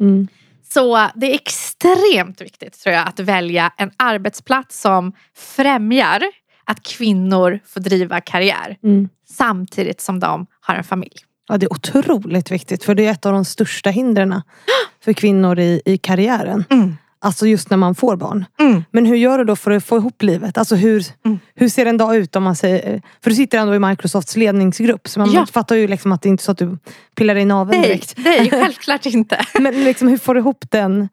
[0.00, 0.28] Mm.
[0.72, 6.22] Så det är extremt viktigt tror jag att välja en arbetsplats som främjar
[6.64, 9.08] att kvinnor får driva karriär Mm.
[9.28, 11.16] samtidigt som de har en familj.
[11.48, 14.42] Ja, det är otroligt viktigt för det är ett av de största hindren
[15.04, 16.64] för kvinnor i, i karriären.
[17.20, 18.44] Alltså just när man får barn.
[18.60, 18.84] Mm.
[18.90, 20.58] Men hur gör du då för att få ihop livet?
[20.58, 21.38] Alltså hur, Mm.
[21.54, 23.02] hur ser en dag ut om man säger...
[23.22, 25.46] För du sitter ändå i Microsofts ledningsgrupp så man Ja.
[25.46, 26.78] fattar ju liksom att det inte är så att du
[27.16, 28.14] pillar i naveln direkt.
[28.16, 29.40] nej, självklart inte.
[29.60, 31.08] Men liksom, hur får du ihop den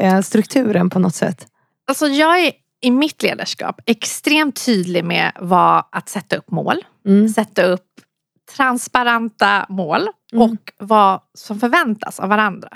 [0.00, 1.46] eh, strukturen på något sätt?
[1.88, 6.84] Alltså jag är i mitt ledarskap extremt tydlig med vad att sätta upp mål.
[7.06, 7.28] Mm.
[7.28, 7.84] Sätta upp
[8.56, 10.42] transparenta mål Mm.
[10.50, 12.68] och vad som förväntas av varandra.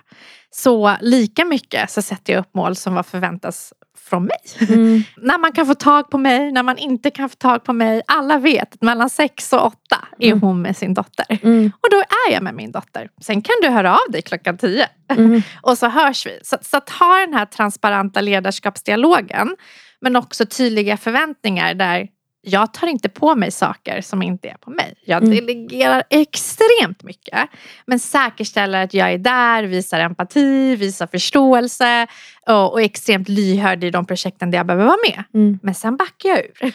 [0.50, 4.68] Så lika mycket så sätter jag upp mål som vad förväntas från mig.
[4.68, 5.02] Mm.
[5.16, 8.02] När man kan få tag på mig, när man inte kan få tag på mig.
[8.06, 10.40] Alla vet att mellan sex och åtta är Mm.
[10.40, 11.26] hon med sin dotter.
[11.42, 11.72] Mm.
[11.80, 13.08] Och då är jag med min dotter.
[13.20, 14.88] Sen kan du höra av dig klockan tio.
[15.10, 15.42] Mm.
[15.62, 16.40] Och så hörs vi.
[16.42, 19.56] Så, så att ha den här transparenta ledarskapsdialogen.
[20.00, 22.08] Men också tydliga förväntningar där
[22.44, 24.94] jag tar inte på mig saker som inte är på mig.
[25.04, 25.34] Jag Mm.
[25.36, 27.48] delegerar extremt mycket.
[27.86, 32.06] Men säkerställer att jag är där, visar empati, visar förståelse
[32.46, 35.24] och, och är extremt lyhörd i de projekten där jag behöver vara med.
[35.34, 35.58] Mm.
[35.62, 36.72] Men sen backar jag ur.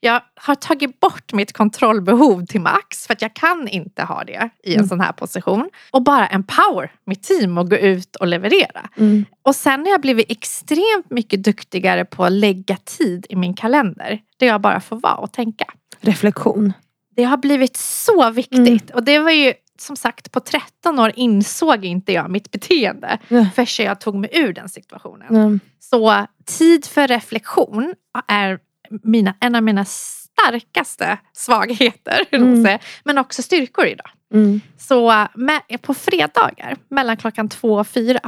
[0.00, 4.50] Jag har tagit bort mitt kontrollbehov till max för att jag kan inte ha det
[4.64, 4.88] i en Mm.
[4.88, 5.70] sån här position.
[5.90, 8.88] Och bara empower mitt team och gå ut och leverera.
[8.96, 9.24] Mm.
[9.42, 14.20] Och sen har jag blivit extremt mycket duktigare på att lägga tid i min kalender.
[14.36, 15.64] Där jag bara får vara och tänka.
[16.00, 16.72] Reflektion.
[17.16, 18.90] Det har blivit så viktigt.
[18.90, 23.18] Och det var ju som sagt på 13 år insåg inte jag mitt beteende.
[23.28, 23.48] Nej.
[23.54, 25.28] Förrän jag tog mig ur den situationen.
[25.36, 25.60] Mm.
[25.80, 27.94] Så tid för reflektion
[28.28, 28.58] är
[29.02, 32.24] mina, en av mina starkaste svagheter.
[32.32, 32.64] Mm.
[32.64, 32.78] säga.
[33.04, 34.10] Men också styrkor idag.
[34.34, 34.60] Mm.
[34.78, 38.20] Så med, på fredagar mellan klockan två och fyra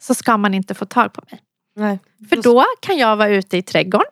[0.00, 1.40] så ska man inte få tag på mig.
[1.76, 1.98] Nej.
[2.28, 4.10] För då kan jag vara ute i trädgården.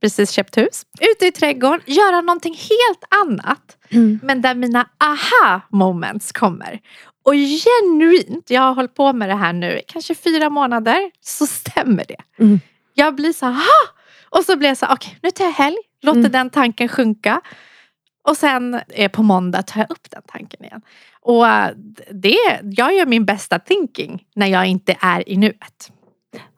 [0.00, 0.86] Precis köpt hus.
[1.00, 3.76] Ute i trädgården, göra någonting helt annat.
[3.88, 4.20] Mm.
[4.22, 6.80] Men där mina aha moments kommer.
[7.22, 11.10] Och genuint, jag har hållit på med det här nu kanske fyra månader.
[11.20, 12.42] Så stämmer det.
[12.42, 12.60] Mm.
[12.94, 13.99] Jag blir så aha!
[14.36, 15.76] Och så blir jag så okej nu tar jag helg.
[16.02, 16.32] Låter Mm.
[16.32, 17.40] den tanken sjunka.
[18.28, 20.80] Och sen eh, på måndag tar jag upp den tanken igen.
[21.22, 21.70] Och eh,
[22.12, 25.92] det, jag gör min bästa thinking när jag inte är i nuet.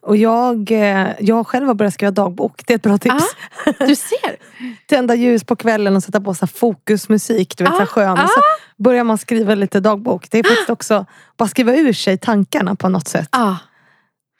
[0.02, 2.62] Och jag, eh, jag själv har börjat skriva dagbok.
[2.66, 3.24] Det är ett bra tips.
[3.78, 4.36] Du ser.
[4.88, 7.56] Tända ljus på kvällen och sätta på så fokusmusik.
[7.58, 8.18] Du vet, så Ah, skön.
[8.18, 8.26] ah.
[8.28, 8.40] Så
[8.82, 10.30] börjar man skriva lite dagbok.
[10.30, 11.06] Det är faktiskt också
[11.36, 13.28] bara skriva ur sig tankarna på något sätt.
[13.32, 13.54] Ah,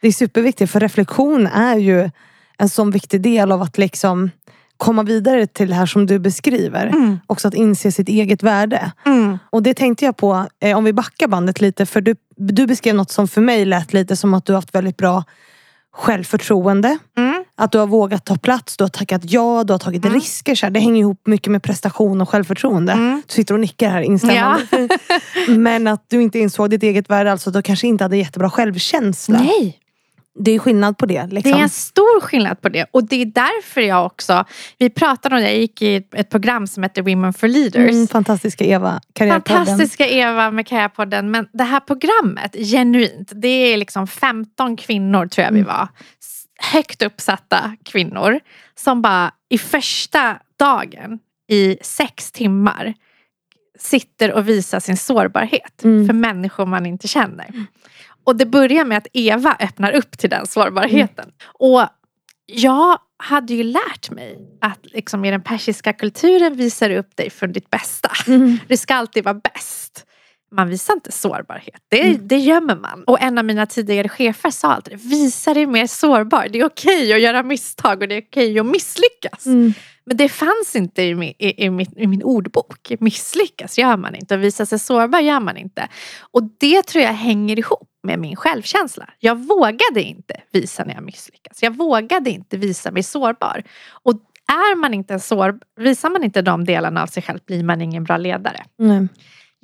[0.02, 2.10] Det är superviktigt för reflektion är ju
[2.62, 4.30] en sån viktig del av att liksom
[4.76, 6.86] komma vidare till det här som du beskriver.
[6.86, 8.92] mm, Också att inse sitt eget värde.
[9.06, 11.86] mm, Och det tänkte jag på, eh, om vi backar bandet lite.
[11.86, 14.96] För du, du beskrev något som för mig lät lite som att du haft väldigt
[14.96, 15.24] bra
[15.94, 16.98] självförtroende.
[17.18, 20.14] mm, Att du har vågat ta plats, du har tackat ja, du har tagit Mm.
[20.18, 20.54] risker.
[20.54, 20.70] Så här.
[20.70, 22.92] Det hänger ihop mycket med prestation och självförtroende.
[22.92, 23.22] mm.
[23.26, 24.66] Du sitter och nickar här instämmande.
[25.48, 28.50] Men att du inte insåg ditt eget värde, alltså att du kanske inte hade jättebra
[28.50, 29.38] självkänsla.
[29.38, 29.78] Nej,
[30.34, 31.20] Det är skillnad på det.
[31.22, 31.52] det Liksom.
[31.52, 32.86] är en stor skillnad på det.
[32.90, 34.44] Och det är därför jag också,
[34.78, 37.90] vi pratade om det, jag gick i ett program som heter Women for Leaders.
[37.92, 39.66] mm, fantastiska Eva, Karriärpodden.
[39.66, 41.30] Fantastiska Eva med Karriärpodden.
[41.30, 45.68] Men det här programmet, genuint, det är liksom 15 kvinnor tror jag vi Mm.
[45.76, 45.88] var.
[46.72, 48.40] Högt uppsatta kvinnor.
[48.74, 51.18] Som bara i första dagen
[51.50, 52.94] i sex timmar
[53.78, 56.06] sitter och visar sin sårbarhet Mm.
[56.06, 57.66] för människor man inte känner.
[58.24, 61.30] Och det börjar med att Eva öppnar upp till den sårbarheten.
[61.44, 61.86] Och
[62.46, 67.30] jag hade ju lärt mig att liksom i den persiska kulturen visar du upp dig
[67.30, 68.10] för ditt bästa.
[68.26, 68.58] Mm.
[68.68, 70.06] Det ska alltid vara bäst.
[70.52, 71.80] Man visar inte sårbarhet.
[71.88, 72.28] Det, Mm.
[72.28, 73.04] det gömmer man.
[73.06, 76.48] Och en av mina tidigare chefer sa alltid Visa dig mer sårbar.
[76.52, 79.46] Det är okej att göra misstag och det är okej att misslyckas.
[79.46, 79.72] Mm.
[80.04, 82.92] Men det fanns inte i min, i, i, min, i min ordbok.
[83.00, 85.88] Misslyckas gör man inte och visa sig sårbar gör man inte.
[86.20, 89.08] Och det tror jag hänger ihop med min självkänsla.
[89.18, 91.62] Jag vågade inte visa när jag misslyckas.
[91.62, 93.62] Jag vågade inte visa mig sårbar.
[94.02, 94.14] Och
[94.48, 97.80] är man inte en sår, visar man inte de delarna av sig själv blir man
[97.82, 98.64] ingen bra ledare.
[98.78, 99.08] Nej.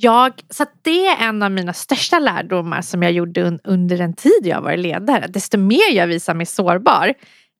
[0.00, 4.14] Jag, så det är en av mina största lärdomar som jag gjorde un, under den
[4.14, 5.26] tid jag var ledare.
[5.26, 7.14] Desto mer jag visar mig sårbar,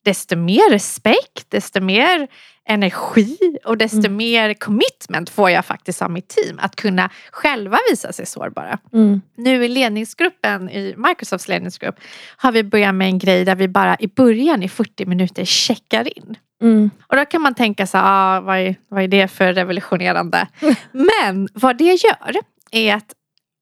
[0.05, 2.27] desto mer respekt, desto mer
[2.69, 4.15] energi och desto Mm.
[4.15, 6.59] mer commitment får jag faktiskt av mitt team.
[6.61, 8.79] Att kunna själva visa sig sårbara.
[8.93, 9.21] Mm.
[9.37, 11.95] Nu i ledningsgruppen, i Microsofts ledningsgrupp,
[12.37, 16.17] har vi börjat med en grej där vi bara i början i 40 minuter checkar
[16.17, 16.35] in.
[16.61, 16.89] Mm.
[17.07, 20.47] Och då kan man tänka så ah, vad, är, vad är det för revolutionerande?
[20.91, 22.35] Men vad det gör
[22.71, 23.13] är att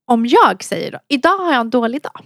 [0.08, 2.22] om jag säger då, idag har jag en dålig dag.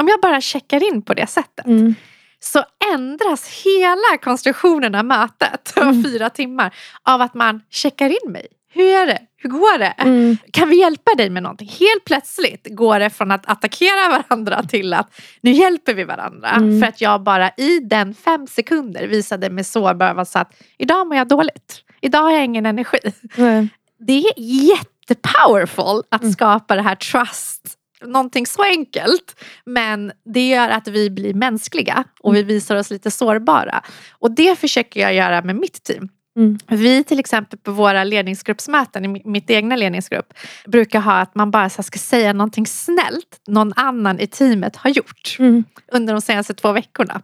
[0.00, 1.94] Om jag bara checkar in på det sättet Mm.
[2.40, 6.04] så ändras hela konstruktionen av mötet Mm.
[6.04, 8.46] fyra timmar av att man checkar in mig.
[8.72, 9.18] Hur är det?
[9.36, 9.94] Hur går det?
[9.98, 10.36] Mm.
[10.52, 11.68] Kan vi hjälpa dig med någonting?
[11.68, 16.50] Helt plötsligt går det från att attackera varandra till att nu hjälper vi varandra.
[16.50, 16.80] Mm.
[16.80, 21.06] För att jag bara i den fem sekunder visade mig sårbar och sa att idag
[21.06, 21.82] mår jag dåligt.
[22.00, 22.98] Idag har jag ingen energi.
[23.36, 23.68] Nej.
[23.98, 26.32] Det är jättepowerful att Mm.
[26.32, 27.76] skapa det här trust.
[28.04, 29.40] Någonting så enkelt.
[29.64, 33.82] Men det gör att vi blir mänskliga och vi visar oss lite sårbara.
[34.18, 36.08] Och det försöker jag göra med mitt team.
[36.36, 36.58] Mm.
[36.68, 40.32] Vi till exempel på våra ledningsgruppsmöten, i mi- mitt egna ledningsgrupp,
[40.66, 45.36] brukar ha att man bara ska säga någonting snällt någon annan i teamet har gjort
[45.38, 45.64] Mm.
[45.92, 47.22] under de senaste två veckorna.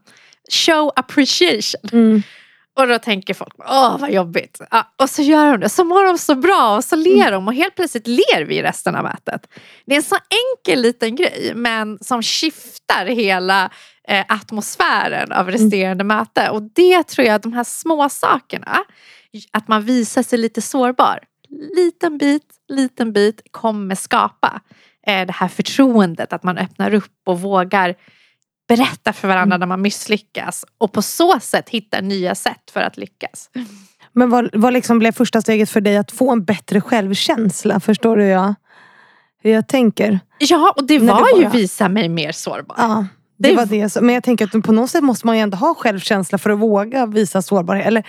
[0.52, 1.80] Show appreciation.
[1.92, 2.22] Mm.
[2.78, 4.60] Och då tänker folk, åh vad jobbigt.
[4.70, 7.48] Ja, och så gör de det, så mår de så bra och så ler de
[7.48, 9.46] och helt plötsligt ler vi resten av mötet.
[9.86, 10.16] Det är en så
[10.56, 13.70] enkel liten grej men som skiftar hela
[14.08, 16.50] eh, atmosfären av resterande möte.
[16.50, 18.78] Och det tror jag, de här små sakerna,
[19.50, 21.18] att man visar sig lite sårbar.
[21.76, 24.60] Liten bit, liten bit kommer skapa
[25.06, 27.94] eh, det här förtroendet att man öppnar upp och vågar
[28.68, 32.96] berätta för varandra när man misslyckas och på så sätt hitta nya sätt för att
[32.96, 33.50] lyckas.
[34.12, 37.80] Men vad, vad liksom blev första steget för dig att få en bättre självkänsla?
[37.80, 38.54] Förstår du hur jag,
[39.42, 40.20] hur jag tänker?
[40.38, 42.76] Ja, och det var du ju visa mig mer sårbar.
[42.78, 43.06] Ja,
[43.36, 44.00] det, var det.
[44.00, 46.58] Men jag tänker att på något sätt måste man ju ändå ha självkänsla för att
[46.58, 47.86] våga visa sårbarhet.
[47.86, 48.06] Eller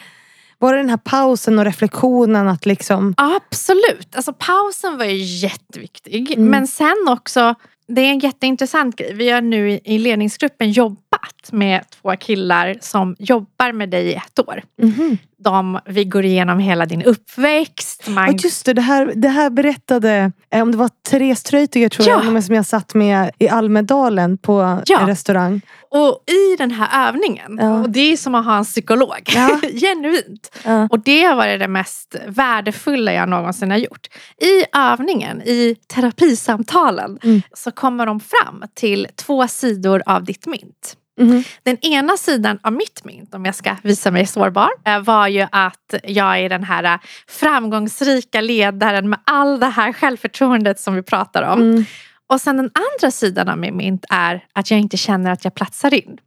[0.59, 3.13] var det den här pausen och reflektionen att liksom...
[3.17, 6.31] Absolut, alltså pausen var ju jätteviktig.
[6.31, 6.49] Mm.
[6.49, 7.55] Men sen också,
[7.87, 9.13] det är en jätteintressant grej.
[9.13, 14.39] Vi har nu i, ledningsgruppen jobbat med två killar som jobbar med dig i ett
[14.39, 14.63] år.
[14.81, 15.17] Mhm.
[15.43, 18.07] De, vi går igenom hela din uppväxt.
[18.07, 21.89] Man, Och just det, det här, det här berättade, eh, om det var Therese Treutiger
[21.89, 22.21] tror Ja.
[22.33, 24.99] jag, som jag satt med i Almedalen på Ja.
[24.99, 25.61] en restaurang.
[25.89, 27.81] och i den här övningen, Ja.
[27.81, 29.59] och det är som att ha en psykolog, Ja.
[29.73, 30.57] genuint.
[30.65, 30.87] Ja.
[30.91, 34.07] Och det har varit det mest värdefulla jag någonsin har gjort.
[34.41, 37.41] I övningen, i terapisamtalen, Mm.
[37.53, 40.95] så kommer de fram till två sidor av ditt mynt.
[41.17, 41.43] Mhm.
[41.63, 45.47] Den ena sidan av mitt mynt, om jag ska visa mig sårbar, eh, var ju
[45.51, 51.01] att jag är den här eh, framgångsrika ledaren med all det här självförtroendet som vi
[51.01, 51.61] pratar om.
[51.61, 51.85] Mm.
[52.29, 55.55] Och sen den andra sidan av min mynt är att jag inte känner att jag
[55.55, 56.17] platsar in.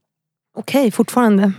[0.55, 1.53] Okej, fortfarande.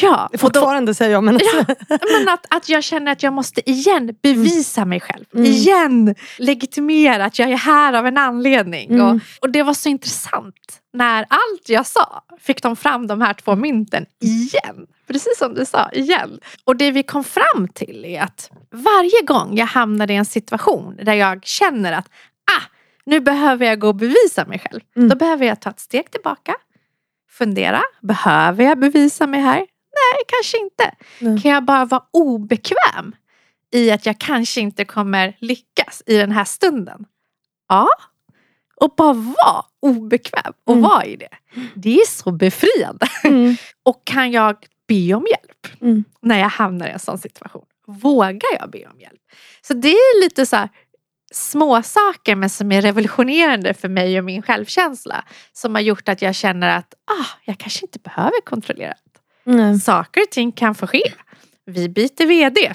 [0.00, 1.24] Ja, och då, Fortfarande säger jag.
[1.24, 1.64] Men Ja.
[1.88, 5.24] men att, att jag känner att jag måste igen bevisa mig själv.
[5.34, 5.46] Mm.
[5.46, 8.90] Igen legitimera att jag är här av en anledning.
[8.90, 9.06] Mm.
[9.06, 10.54] Och, och det var så intressant.
[10.92, 14.86] När allt jag sa fick de fram de här två mynten igen.
[15.06, 16.38] Precis som du sa, igen.
[16.64, 20.96] Och det vi kom fram till är att varje gång jag hamnar i en situation
[21.02, 22.06] där jag känner att
[22.58, 22.62] ah,
[23.04, 24.80] nu behöver jag gå och bevisa mig själv.
[24.96, 25.08] Mm.
[25.08, 26.54] Då behöver jag ta ett steg tillbaka.
[27.32, 29.56] Fundera, behöver jag bevisa mig här?
[29.58, 30.94] Nej, kanske inte.
[31.20, 31.42] Nej.
[31.42, 33.16] Kan jag bara vara obekväm
[33.72, 37.04] i att jag kanske inte kommer lyckas i den här stunden?
[37.68, 37.88] Ja.
[38.76, 40.82] Och bara vara obekväm och Mm.
[40.90, 41.28] vara i det.
[41.74, 43.06] Det är så befriande.
[43.24, 43.56] Mm.
[43.82, 44.56] Och kan jag
[44.88, 46.04] be om hjälp Mm.
[46.22, 47.64] när jag hamnar i en sån situation?
[47.86, 49.20] Vågar jag be om hjälp?
[49.62, 50.68] Så det är lite så här
[51.32, 55.24] små saker men som är revolutionerande för mig och min självkänsla.
[55.52, 59.22] Som har gjort att jag känner att ah, jag kanske inte behöver kontrollera allt.
[59.44, 59.80] Nej.
[59.80, 61.02] Saker och ting kan få ske.
[61.66, 62.72] Vi byter VD.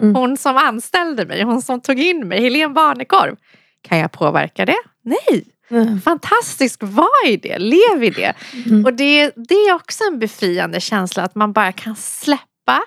[0.00, 0.14] Mm.
[0.14, 3.36] Hon som anställde mig, hon som tog in mig, Helene Barnekorv.
[3.82, 4.78] Kan jag påverka det?
[5.02, 5.44] Nej.
[5.68, 6.00] Nej.
[6.00, 8.34] Fantastiskt, var i det, lev i det.
[8.66, 8.84] Mm.
[8.84, 12.82] Och det, det är också en befriande känsla att man bara kan släppa,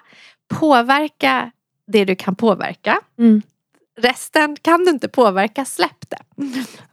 [0.54, 1.52] påverka
[1.88, 3.00] det du kan påverka.
[3.20, 3.42] Mm.
[4.00, 6.18] Resten kan du inte påverka, släpp det.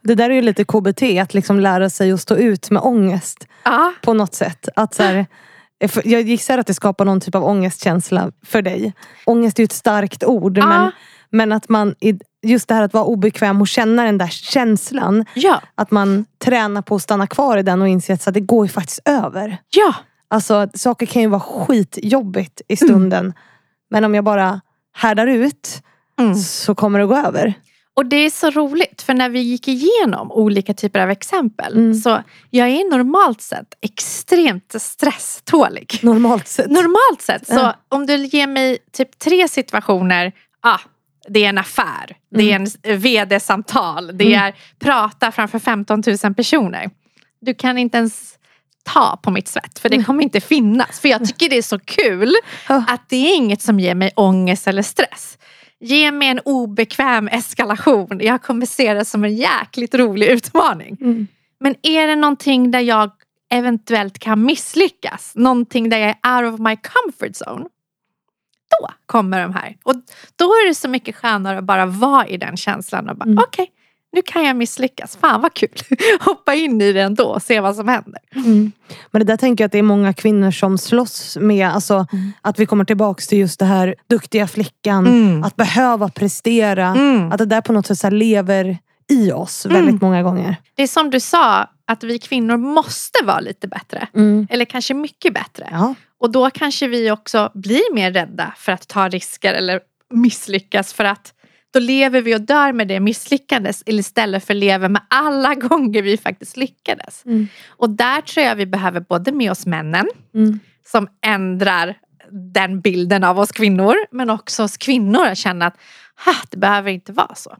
[0.01, 3.47] Det där är ju lite KBT, att liksom lära sig att stå ut med ångest
[3.63, 4.69] Ja, på något sätt.
[4.75, 5.25] Att så här,
[6.03, 8.93] jag gissar att det skapar någon typ av ångestkänsla för dig.
[9.25, 10.57] Ångest är ju ett starkt ord.
[10.57, 10.91] Men,
[11.29, 11.95] men att man,
[12.41, 15.25] just det här att vara obekväm och känna den där känslan.
[15.33, 18.65] ja, Att man tränar på att stanna kvar i den och inse att det går
[18.65, 19.57] ju faktiskt över.
[19.69, 19.95] ja.
[20.31, 23.33] Alltså saker kan ju vara skitjobbigt i stunden.
[23.89, 24.61] Men om jag bara
[24.93, 25.81] härdar ut
[26.19, 26.35] Mm.
[26.35, 27.53] så kommer det gå över.
[27.93, 31.93] Och det är så roligt för när vi gick igenom olika typer av exempel Mm.
[31.93, 35.99] så jag är normalt sett extremt stresstålig.
[36.01, 36.71] Normalt sett.
[36.71, 37.75] Normalt sett så Ja.
[37.89, 40.31] om du ger mig typ tre situationer,
[40.61, 40.79] ah,
[41.27, 42.99] det är en affär, det är en Mm.
[43.01, 46.89] vd-samtal, det är prata framför 15 000 personer.
[47.41, 48.33] Du kan inte ens
[48.83, 50.99] ta på mitt svett för det kommer inte finnas.
[50.99, 52.33] För jag tycker det är så kul
[52.67, 55.37] att det är inget som ger mig ångest eller stress.
[55.79, 58.19] Ge mig en obekväm eskalation.
[58.21, 60.97] Jag kommer se det som en jäkligt rolig utmaning.
[61.01, 61.27] Mm.
[61.59, 63.11] Men är det någonting där jag
[63.51, 67.65] eventuellt kan misslyckas, någonting där jag är out of my comfort zone,
[68.81, 69.77] då kommer de här.
[69.83, 69.95] Och
[70.35, 73.37] då är det så mycket skönare att bara vara i den känslan och bara Mm.
[73.47, 73.71] okej,
[74.11, 75.17] nu kan jag misslyckas.
[75.17, 75.69] Fan vad kul.
[76.19, 78.21] Hoppa in i det ändå och se vad som händer.
[78.35, 78.71] Mm.
[79.11, 81.67] Men det där tänker jag att det är många kvinnor som slåss med.
[81.69, 82.31] Alltså, Mm.
[82.41, 85.07] Att vi kommer tillbaks till just det här duktiga flickan.
[85.07, 85.43] Mm.
[85.43, 86.85] Att behöva prestera.
[86.87, 87.31] Mm.
[87.31, 88.77] Att det där på något sätt lever
[89.11, 89.99] i oss väldigt Mm.
[90.01, 90.55] många gånger.
[90.75, 94.07] Det är som du sa, att vi kvinnor måste vara lite bättre.
[94.49, 95.67] Eller kanske mycket bättre.
[95.71, 95.95] Ja.
[96.19, 99.79] Och då kanske vi också blir mer rädda för att ta risker eller
[100.13, 101.33] misslyckas för att
[101.73, 106.17] då lever vi och dör med det misslyckandes istället för lever med alla gånger vi
[106.17, 107.25] faktiskt lyckades.
[107.25, 107.47] Mm.
[107.69, 110.05] Och där tror jag vi behöver både med oss männen
[110.35, 110.59] Mm.
[110.91, 111.97] som ändrar
[112.53, 115.75] den bilden av oss kvinnor men också oss kvinnor att känna att
[116.25, 117.55] "Ha, det behöver inte vara så.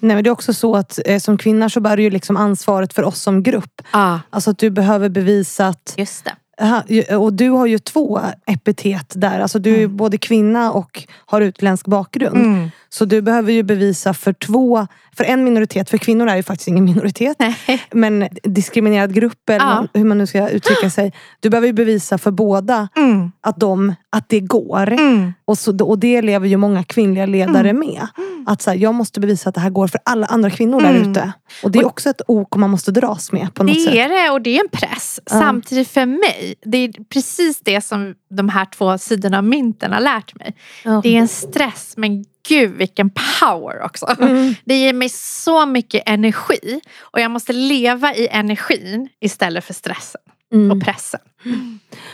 [0.00, 2.36] Nej, men det är också så att eh, som kvinna så bär du ju liksom
[2.36, 3.82] ansvaret för oss som grupp.
[3.92, 7.16] Ja, Alltså att du behöver bevisa att just det.
[7.16, 9.40] Och du har ju två epitet där.
[9.40, 9.96] Alltså du är Mm.
[9.96, 12.36] både kvinna och har utländsk bakgrund.
[12.36, 12.70] Mm.
[12.94, 14.86] Så du behöver ju bevisa för två,
[15.16, 17.36] för en minoritet, för kvinnor är ju faktiskt ingen minoritet.
[17.38, 17.56] Nej.
[17.92, 19.86] Men diskriminerad grupp eller Ja.
[19.94, 21.12] hur man nu ska uttrycka sig.
[21.40, 23.32] Du behöver ju bevisa för båda Mm.
[23.40, 24.92] att, de, att det går.
[24.92, 25.32] Mm.
[25.44, 27.78] Och, så, och det lever ju många kvinnliga ledare Mm.
[27.88, 28.06] med.
[28.46, 30.90] Att så här, jag måste bevisa att det här går för alla andra kvinnor där
[30.94, 31.10] Mm.
[31.10, 31.32] ute.
[31.62, 33.94] Och det är också ett ok man måste dras med på något Det sätt.
[33.94, 35.20] är det och det är en press.
[35.26, 40.00] Samtidigt för mig, det är precis det som de här två sidorna av mynten har
[40.00, 40.56] lärt mig.
[41.02, 44.06] Det är en stress men gud vilken power också.
[44.20, 44.54] Mm.
[44.64, 50.20] Det ger mig så mycket energi och jag måste leva i energin istället för stressen
[50.52, 50.70] Mm.
[50.70, 51.20] och pressen.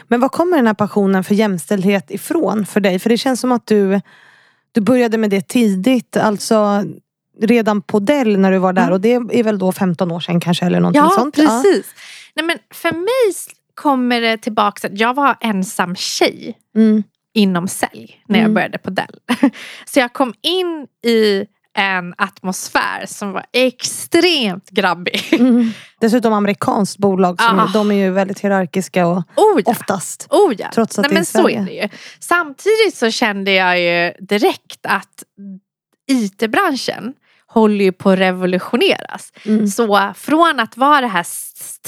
[0.08, 2.98] Men var kommer den här passionen för jämställdhet ifrån för dig?
[2.98, 4.00] För det känns som att du,
[4.72, 6.16] du började med det tidigt.
[6.16, 6.84] Alltså
[7.42, 8.82] redan på Dell när du var där.
[8.82, 8.92] Mm.
[8.92, 11.34] Och det är väl då 15 år sedan kanske eller någonting Ja sånt?
[11.34, 11.86] precis.
[12.34, 13.34] Nej, men för mig
[13.74, 16.80] kommer det tillbaka att jag var ensam tjej Ja.
[16.80, 17.02] Mm.
[17.34, 18.54] Inom sälj när jag Mm.
[18.54, 19.16] började på Dell.
[19.84, 21.46] Så jag kom in i
[21.78, 25.28] en atmosfär som var extremt grabbig.
[25.32, 25.70] Mm.
[26.00, 27.40] Dessutom amerikanskt bolag.
[27.42, 27.68] Som Ah.
[27.68, 29.62] är, de är ju väldigt hierarkiska och Oh ja.
[29.64, 30.26] oftast.
[30.30, 30.70] Oh ja.
[30.74, 31.60] Trots att Nej, det är men så Sverige.
[31.60, 31.88] är det ju.
[32.20, 35.22] Samtidigt så kände jag ju direkt att
[36.10, 37.14] IT-branschen
[37.50, 39.32] håller ju på att revolutioneras.
[39.44, 39.66] Mm.
[39.66, 41.26] Så från att vara det här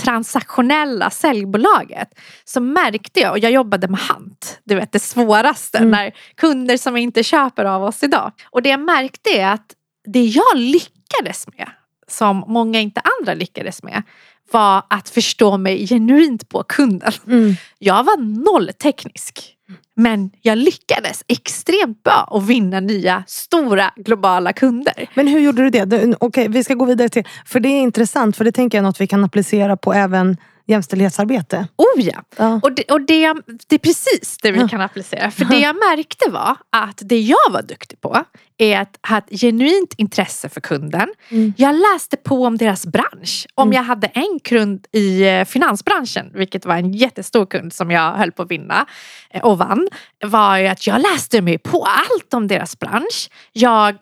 [0.01, 2.09] transaktionella säljbolaget
[2.45, 5.91] så märkte jag, och jag jobbade med HANT, du vet det svåraste Mm.
[5.91, 8.33] när kunder som inte köper av oss idag.
[8.51, 9.67] Och det jag märkte är att
[10.05, 11.71] det jag lyckades med,
[12.09, 14.03] som många inte andra lyckades med,
[14.51, 17.13] var att förstå mig genuint på kunden.
[17.27, 17.55] Mm.
[17.79, 19.57] Jag var noll teknisk.
[19.97, 25.11] Men jag lyckades extremt bra att vinna nya stora globala kunder.
[25.15, 25.85] Men hur gjorde du det?
[25.85, 27.25] Du- Okej, vi ska gå vidare till...
[27.47, 30.37] För det är intressant, för det tänker jag är något vi kan applicera på även
[30.67, 31.69] jämställdhetsarbete.
[31.77, 32.23] Oh ja!
[32.37, 32.61] Ja.
[32.63, 33.35] Och, det, och det,
[33.69, 34.69] det är precis det vi Ja.
[34.69, 35.31] kan applicera.
[35.31, 38.25] För det jag märkte var att det jag var duktig på
[38.59, 41.09] är att ha ett genuint intresse för kunden.
[41.29, 41.53] Mm.
[41.57, 43.47] Jag läste på om deras bransch.
[43.55, 43.77] Om Mm.
[43.77, 48.33] jag hade en kund i eh, finansbranschen, vilket var en jättestor kund som jag höll
[48.33, 48.87] på att vinna
[49.31, 49.89] eh, och vann,
[50.25, 53.31] var ju att jag läste mig på allt om deras bransch.
[53.53, 53.97] Jag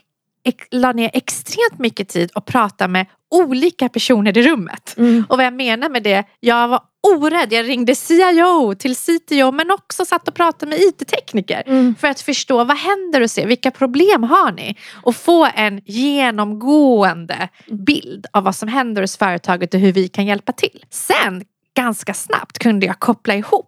[0.71, 4.95] la ner extremt mycket tid och pratade med olika personer i rummet.
[4.99, 5.25] Mm.
[5.29, 7.53] Och vad jag menar med det, jag var orädd.
[7.53, 11.63] Jag ringde CIO till CTO men också satt och pratade med IT-tekniker.
[11.67, 11.95] Mm.
[12.01, 14.77] För att förstå vad händer och se vilka problem har ni?
[15.03, 20.27] Och få en genomgående bild av vad som händer hos företaget och hur vi kan
[20.27, 20.85] hjälpa till.
[20.91, 21.45] Sen
[21.77, 23.67] ganska snabbt kunde jag koppla ihop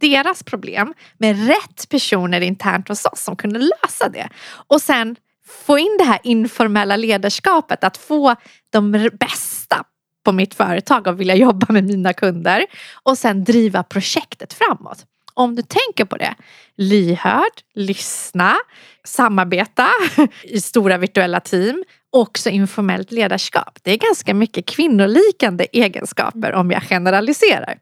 [0.00, 4.28] deras problem med rätt personer internt hos oss som kunde lösa det.
[4.66, 5.16] Och sen
[5.50, 8.36] få in det här informella ledarskapet, att få
[8.70, 9.84] de bästa
[10.24, 12.66] på mitt företag och vilja jobba med mina kunder
[13.02, 15.06] och sen driva projektet framåt.
[15.34, 16.34] Om du tänker på det,
[16.76, 18.56] lyhörd, lyssna,
[19.04, 19.88] samarbeta
[20.42, 23.78] i stora virtuella team, också informellt ledarskap.
[23.82, 27.78] Det är ganska mycket kvinnolikande egenskaper om jag generaliserar.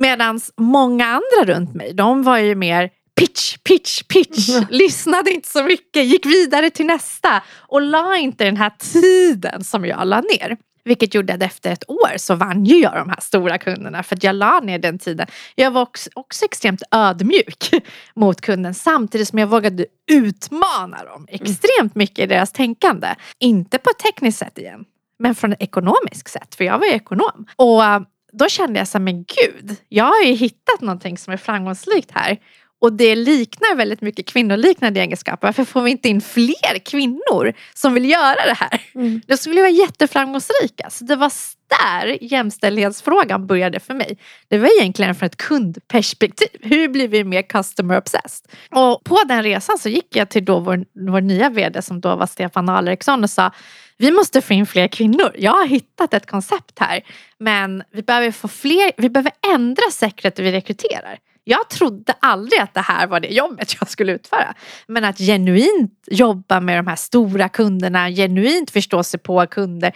[0.00, 4.48] Medan många andra runt mig, de var ju mer pitch, pitch, pitch.
[4.70, 9.84] Lyssnade inte så mycket, gick vidare till nästa och la inte den här tiden som
[9.84, 10.56] jag la ner.
[10.84, 14.16] Vilket gjorde att efter ett år så vann ju jag de här stora kunderna för
[14.16, 15.26] att jag la ner den tiden.
[15.54, 17.70] Jag var också, också extremt ödmjuk
[18.14, 23.08] mot kunden samtidigt som jag vågade utmana dem extremt mycket i deras tänkande.
[23.38, 24.84] Inte på ett tekniskt sätt igen,
[25.18, 27.46] men från ett ekonomiskt sätt, för jag var ju ekonom.
[27.56, 28.00] Och äh,
[28.32, 32.10] då kände jag så här, men gud, jag har ju hittat någonting som är framgångsrikt
[32.10, 32.38] här.
[32.80, 35.48] Och det liknar väldigt mycket kvinnoliknande egenskaper.
[35.48, 38.82] Varför får vi inte in fler kvinnor som vill göra det här?
[38.94, 39.20] Mm.
[39.26, 40.90] De skulle vara jätteframgångsrika.
[40.90, 41.32] Så det var
[41.68, 44.18] där jämställdhetsfrågan började för mig.
[44.48, 46.48] Det var egentligen från ett kundperspektiv.
[46.60, 48.50] Hur blir vi mer customer obsessed?
[48.70, 52.16] Och på den resan så gick jag till då vår, vår nya vd som då
[52.16, 53.52] var Stefan Alriksson och sa
[53.96, 55.32] vi måste få in fler kvinnor.
[55.38, 57.00] Jag har hittat ett koncept här.
[57.38, 61.18] Men vi behöver få fler, vi behöver ändra sättet vi rekryterar.
[61.48, 64.54] Jag trodde aldrig att det här var det jobbet jag skulle utföra.
[64.86, 69.92] Men att genuint jobba med de här stora kunderna, genuint förstå sig på kunder,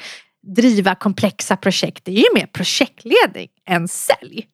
[0.57, 2.05] driva komplexa projekt.
[2.05, 4.47] Det är ju mer projektledning än sälj.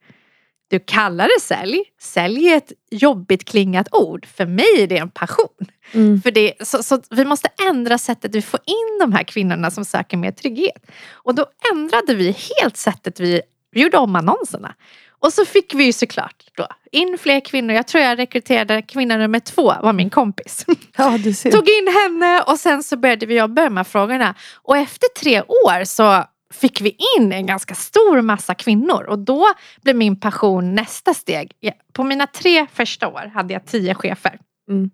[0.70, 1.82] Du kallar det sälj.
[2.00, 4.26] Sälj är ett jobbigt klingat ord.
[4.26, 5.66] För mig är det en passion.
[5.92, 6.22] Mm.
[6.22, 9.84] För det, så, så vi måste ändra sättet vi får in de här kvinnorna som
[9.84, 10.90] söker mer trygghet.
[11.10, 13.40] Och då ändrade vi helt sättet vi,
[13.70, 14.74] vi gjorde om annonserna.
[15.20, 17.74] Och så fick vi ju såklart då in fler kvinnor.
[17.74, 20.66] Jag tror jag rekryterade kvinna nummer två var min kompis.
[20.96, 21.50] Ja, du ser.
[21.50, 24.34] Tog in henne och sen så började vi jobba med de här frågorna.
[24.62, 26.24] Och efter tre år så
[26.54, 29.46] fick vi in en ganska stor massa kvinnor och då
[29.82, 31.52] blev min passion nästa steg.
[31.92, 34.38] På mina tre första år hade jag tio chefer.
[34.70, 34.90] Mm.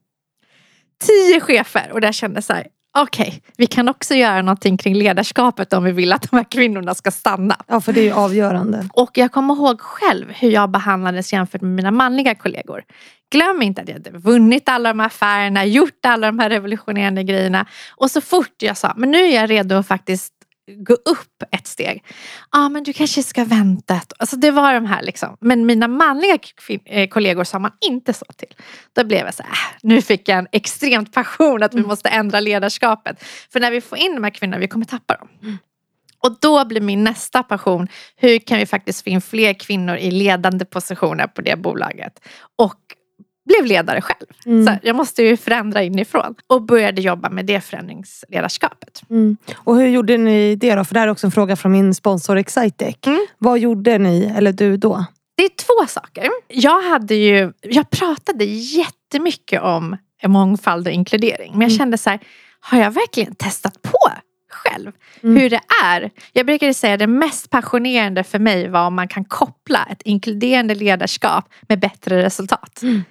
[1.05, 2.67] Tio chefer och där kände jag så här,
[2.99, 6.95] okej, vi kan också göra någonting kring ledarskapet om vi vill att de här kvinnorna
[6.95, 7.57] ska stanna.
[7.67, 8.89] Ja, för det är ju avgörande.
[8.93, 12.83] Och jag kommer ihåg själv hur jag behandlades jämfört med mina manliga kollegor.
[13.33, 17.23] Glöm inte att jag hade vunnit alla de här affärerna, gjort alla de här revolutionerande
[17.23, 17.67] grejerna.
[17.97, 20.33] Och så fort jag sa, men nu är jag redo att faktiskt
[20.67, 22.05] gå upp ett steg.
[22.53, 24.01] Ja ah, men du kanske ska vänta.
[24.19, 25.37] Alltså det var de här liksom.
[25.41, 26.39] Men mina manliga
[26.85, 28.55] eh, kollegor sa man inte så till.
[28.93, 32.09] Då blev jag så här, äh, nu fick jag en extremt passion att vi måste
[32.09, 33.25] ändra ledarskapet.
[33.53, 35.59] För när vi får in de här kvinnorna, vi kommer tappa dem.
[36.25, 40.11] Och då blir min nästa passion, hur kan vi faktiskt få in fler kvinnor i
[40.11, 42.21] ledande positioner på det bolaget?
[42.57, 42.81] Och
[43.45, 44.27] blev ledare själv.
[44.47, 44.67] Mm.
[44.67, 46.35] Så jag måste ju förändra inifrån.
[46.47, 49.03] Och började jobba med det förändringsledarskapet.
[49.11, 49.37] Mm.
[49.57, 50.85] Och hur gjorde ni det då?
[50.85, 52.97] För det här är också en fråga från min sponsor Excitec.
[53.07, 53.27] Mm.
[53.39, 55.05] Vad gjorde ni, eller du då?
[55.37, 56.29] Det är två saker.
[56.49, 61.53] Jag, hade ju, jag pratade jättemycket om mångfald och inkludering.
[61.53, 61.79] Men jag Mm.
[61.79, 62.21] kände så här,
[62.61, 63.99] har jag verkligen testat på
[64.51, 64.93] själv
[65.23, 65.37] Mm.
[65.37, 66.11] hur det är?
[66.33, 70.03] Jag brukade säga att det mest passionerande för mig var om man kan koppla ett
[70.05, 72.83] inkluderande ledarskap med bättre resultat.
[72.83, 73.05] Mm.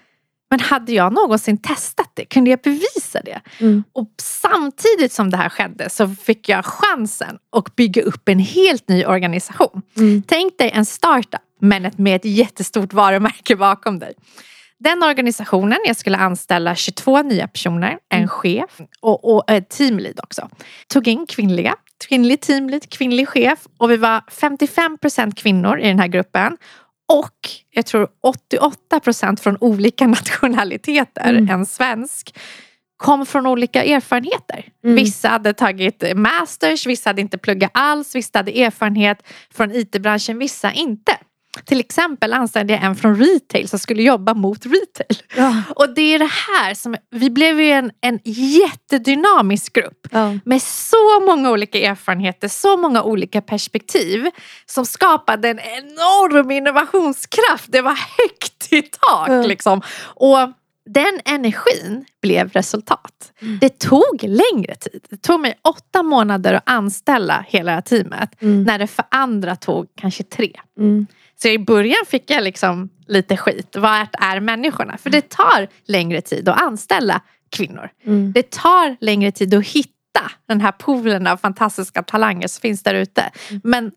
[0.53, 2.25] Men hade jag någonsin testat det?
[2.25, 3.41] Kunde jag bevisa det?
[3.59, 3.83] Mm.
[3.93, 8.89] Och samtidigt som det här skedde så fick jag chansen att bygga upp en helt
[8.89, 9.81] ny organisation.
[9.97, 10.23] Mm.
[10.27, 14.13] Tänk dig en startup men med ett jättestort varumärke bakom dig.
[14.79, 20.49] Den organisationen, jag skulle anställa 22 nya personer, en chef och, och ett teamlead också.
[20.87, 21.75] Tog in kvinnliga,
[22.07, 26.57] kvinnlig teamlead, kvinnlig chef och vi var 55% kvinnor i den här gruppen.
[27.11, 28.07] Och jag tror
[28.91, 31.49] 88% från olika nationaliteter Mm.
[31.49, 32.37] än svensk
[32.97, 34.65] kom från olika erfarenheter.
[34.83, 34.95] Mm.
[34.95, 39.23] Vissa hade tagit masters, vissa hade inte pluggat alls, vissa hade erfarenhet
[39.53, 41.17] från IT-branschen, vissa inte.
[41.65, 45.23] Till exempel anställde jag en från retail som skulle jobba mot retail.
[45.35, 45.61] Ja.
[45.75, 50.33] Och det är det här som, vi blev ju en, en jättedynamisk grupp Ja.
[50.45, 54.29] med så många olika erfarenheter, så många olika perspektiv
[54.65, 57.65] som skapade en enorm innovationskraft.
[57.71, 59.41] Det var högt i tak Ja.
[59.41, 59.81] liksom.
[60.03, 60.37] Och
[60.89, 63.31] den energin blev resultat.
[63.41, 63.57] Mm.
[63.61, 65.05] Det tog längre tid.
[65.09, 68.41] Det tog mig åtta månader att anställa hela teamet.
[68.41, 68.63] Mm.
[68.63, 70.51] När det för andra tog kanske tre.
[70.79, 71.07] Mm.
[71.43, 73.75] Så i början fick jag liksom lite skit.
[73.75, 74.97] Vad är människorna?
[74.97, 77.89] För det tar längre tid att anställa kvinnor.
[78.05, 78.31] Mm.
[78.31, 82.93] Det tar längre tid att hitta den här poolen av fantastiska talanger som finns där
[82.93, 83.31] ute.
[83.63, 83.91] Men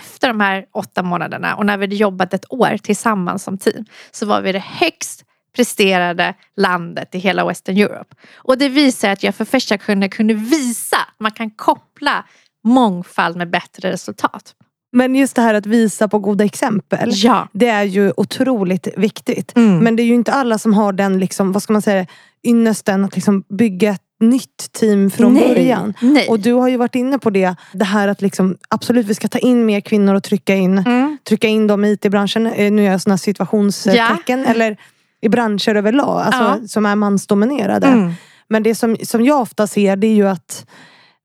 [0.00, 3.84] efter de här åtta månaderna och när vi hade jobbat ett år tillsammans som team
[4.10, 5.24] så var vi det högst
[5.56, 8.14] presterade landet i hela Western Europe.
[8.34, 12.24] Och det visar att jag för första gången kunde visa att man kan koppla
[12.64, 14.54] mångfald med bättre resultat.
[14.92, 17.10] Men just det här att visa på goda exempel.
[17.14, 17.48] Ja.
[17.52, 19.56] Det är ju otroligt viktigt.
[19.56, 19.78] Mm.
[19.78, 22.06] Men det är ju inte alla som har den, liksom, vad ska man säga,
[22.46, 25.48] ynnesten att liksom bygga ett nytt team från Nej.
[25.48, 25.94] början.
[26.00, 26.28] Nej.
[26.28, 27.54] Och du har ju varit inne på det.
[27.72, 31.18] Det här att liksom, absolut vi ska ta in mer kvinnor och trycka in, Mm.
[31.28, 32.46] trycka in dem i IT-branschen.
[32.46, 34.44] Eh, Nu gör jag sådana situationstecken.
[34.46, 34.76] Eller
[35.20, 36.68] i branscher överlag alltså, Ja.
[36.68, 37.86] som är mansdominerade.
[37.86, 38.12] Mm.
[38.48, 40.66] Men det som, som jag ofta ser det är ju att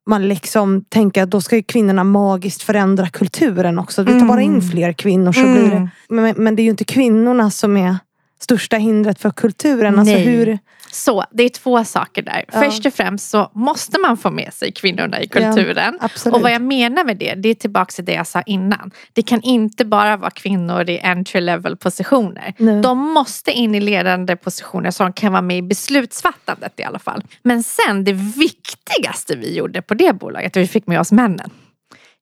[0.10, 4.04] man liksom tänker att då ska ju kvinnorna magiskt förändra kulturen också.
[4.04, 4.62] Vi tar bara in Mm.
[4.70, 5.54] fler kvinnor så Mm.
[5.54, 5.90] blir det.
[6.10, 7.98] Men, men det är ju inte kvinnorna som är
[8.44, 10.00] största hindret för kulturen?
[10.00, 10.24] Alltså Nej.
[10.24, 10.60] hur,
[10.92, 12.46] Så det är två saker där.
[12.54, 12.62] Ja.
[12.62, 15.98] Först och främst så måste man få med sig kvinnorna i kulturen.
[16.02, 16.36] absolut.
[16.36, 18.92] Och vad jag menar med det, det är tillbaka till det jag sa innan.
[19.14, 22.54] Det kan inte bara vara kvinnor i entry level positioner.
[22.58, 22.82] Nej.
[22.82, 27.24] De måste in i ledande positioner som kan vara med i beslutsfattandet i alla fall.
[27.44, 31.50] Men sen det viktigaste vi gjorde på det bolaget, vi fick med oss männen.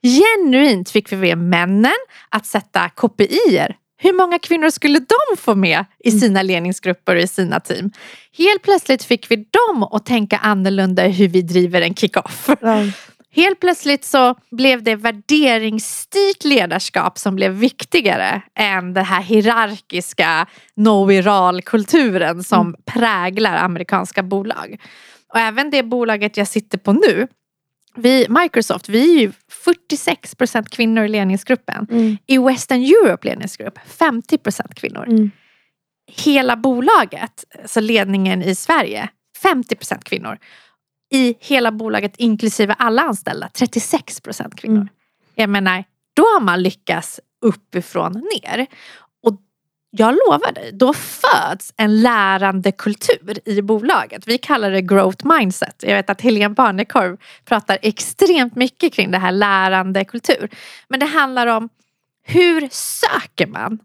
[0.03, 1.91] Genuint fick vi med männen
[2.29, 3.75] att sätta KPIer.
[4.03, 7.91] Hur många kvinnor skulle de få med i sina ledningsgrupper och i sina team?
[8.37, 12.49] Helt plötsligt fick vi dem att tänka annorlunda hur vi driver en kick-off.
[12.61, 12.83] Ja.
[13.33, 22.43] Helt plötsligt så blev det värderingsstyrt ledarskap som blev viktigare än den här hierarkiska know-it-all-kulturen
[22.43, 24.81] som präglar amerikanska bolag.
[25.33, 27.27] Och även det bolaget jag sitter på nu,
[27.95, 29.31] vi, Microsoft, vi är ju
[29.89, 31.87] 46 procent kvinnor i ledningsgruppen.
[31.91, 32.17] Mm.
[32.27, 35.07] I Western Europe ledningsgrupp 50 procent kvinnor.
[35.07, 35.31] Mm.
[36.11, 39.09] Hela bolaget, alltså ledningen i Sverige,
[39.41, 40.37] 50 procent kvinnor.
[41.13, 44.75] I hela bolaget inklusive alla anställda, 36 procent kvinnor.
[44.75, 44.89] Mm.
[45.35, 45.83] Jag menar,
[46.15, 48.67] då har man lyckats uppifrån ner.
[49.93, 54.27] Jag lovar dig, då föds en lärande kultur i bolaget.
[54.27, 55.75] Vi kallar det growth mindset.
[55.87, 60.49] Jag vet att Helene Barnekorv pratar extremt mycket kring det här lärande kultur.
[60.87, 61.69] Men det handlar om
[62.23, 63.79] hur söker man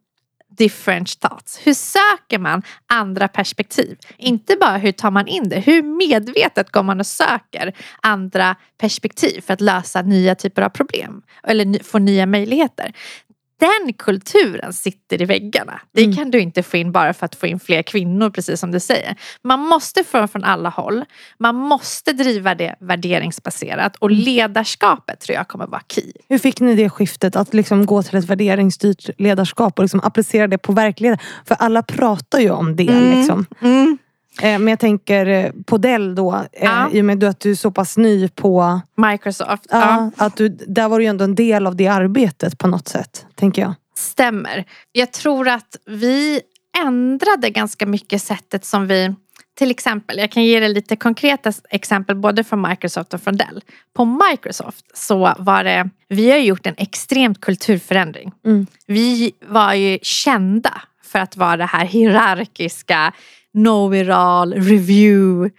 [0.58, 1.60] different thoughts?
[1.64, 3.98] Hur söker man andra perspektiv?
[4.16, 9.40] Inte bara hur tar man in det, hur medvetet går man och söker andra perspektiv
[9.40, 12.92] för att lösa nya typer av problem eller få nya möjligheter.
[13.60, 15.80] Den kulturen sitter i väggarna.
[15.92, 16.16] Det Mm.
[16.16, 18.80] kan du inte få in bara för att få in fler kvinnor precis som du
[18.80, 19.16] säger.
[19.44, 21.04] Man måste få från alla håll.
[21.38, 26.12] Man måste driva det värderingsbaserat och ledarskapet tror jag kommer vara key.
[26.28, 30.46] Hur fick ni det skiftet att liksom gå till ett värderingsstyrt ledarskap och liksom applicera
[30.46, 31.26] det på verkligheten?
[31.44, 32.88] För alla pratar ju om det.
[32.88, 33.18] Mm.
[33.18, 33.46] Liksom.
[33.60, 33.68] Eh,
[34.42, 36.90] Men jag tänker eh, på Dell då, eh, Ja.
[36.92, 38.80] i och med att du är så pass ny på...
[38.96, 39.66] Microsoft.
[39.70, 42.88] Ja, Att du, där var du ju ändå en del av det arbetet på något
[42.88, 43.74] sätt, tänker jag.
[43.96, 44.64] Stämmer.
[44.92, 46.40] Jag tror att vi
[46.86, 49.14] ändrade ganska mycket sättet som vi
[49.58, 53.62] till exempel, jag kan ge dig lite konkreta exempel både från Microsoft och från Dell.
[53.96, 58.32] På Microsoft så var det, vi har gjort en extremt kulturförändring.
[58.46, 58.66] Mm.
[58.86, 63.12] Vi var ju kända för att vara det här hierarkiska
[63.56, 65.50] know-it-all review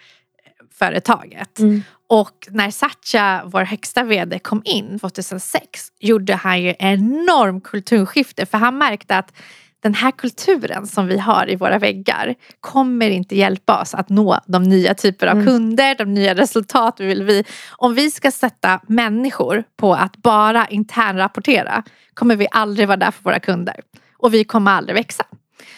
[0.79, 1.59] företaget.
[1.59, 1.83] Mm.
[2.09, 5.61] Och när Satya, vår högsta vd, kom in 2006
[5.99, 9.33] gjorde han ju enorm kulturskifte för han märkte att
[9.79, 14.39] den här kulturen som vi har i våra väggar kommer inte hjälpa oss att nå
[14.47, 15.45] de nya typer av Mm.
[15.45, 17.43] kunder, de nya resultat vi vill vi.
[17.77, 21.83] Om vi ska sätta människor på att bara internrapportera
[22.13, 23.75] kommer vi aldrig vara där för våra kunder.
[24.17, 25.23] Och vi kommer aldrig växa.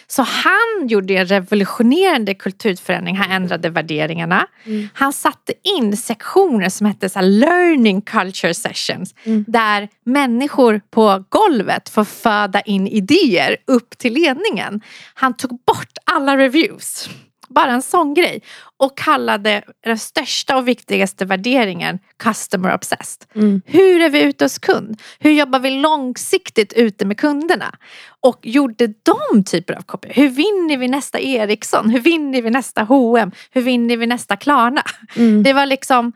[0.06, 3.16] Så han gjorde en revolutionerande kulturförändring.
[3.16, 4.46] Han ändrade värderingarna.
[4.64, 4.88] Mm.
[4.94, 9.14] Han satte in sektioner som hette så learning culture sessions.
[9.24, 9.44] Mm.
[9.48, 14.80] Där människor på golvet får föda in idéer upp till ledningen.
[15.14, 17.08] Han tog bort alla reviews.
[17.54, 18.42] Bara en sån grej.
[18.76, 23.24] Och kallade den största och viktigaste värderingen customer obsessed.
[23.34, 23.62] Mm.
[23.66, 25.00] Hur är vi ute hos kund?
[25.18, 27.74] Hur jobbar vi långsiktigt ute med kunderna?
[28.20, 30.12] Och gjorde de typer av kopior.
[30.14, 31.90] Hur vinner vi nästa Ericsson?
[31.90, 33.30] Hur vinner vi nästa H&M?
[33.50, 34.82] Hur vinner vi nästa Klarna?
[35.16, 35.42] Mm.
[35.42, 36.12] Det var liksom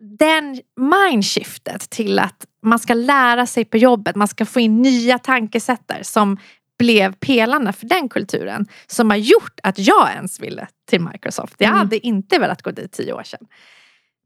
[0.00, 4.16] den mindshiftet till att man ska lära sig på jobbet.
[4.16, 6.36] Man ska få in nya tankesättar som
[6.80, 8.66] blev pelarna för den kulturen.
[8.86, 11.54] Som har gjort att jag ens ville till Microsoft.
[11.58, 11.78] Jag Mm.
[11.78, 13.46] hade inte velat gå dit tio år sedan.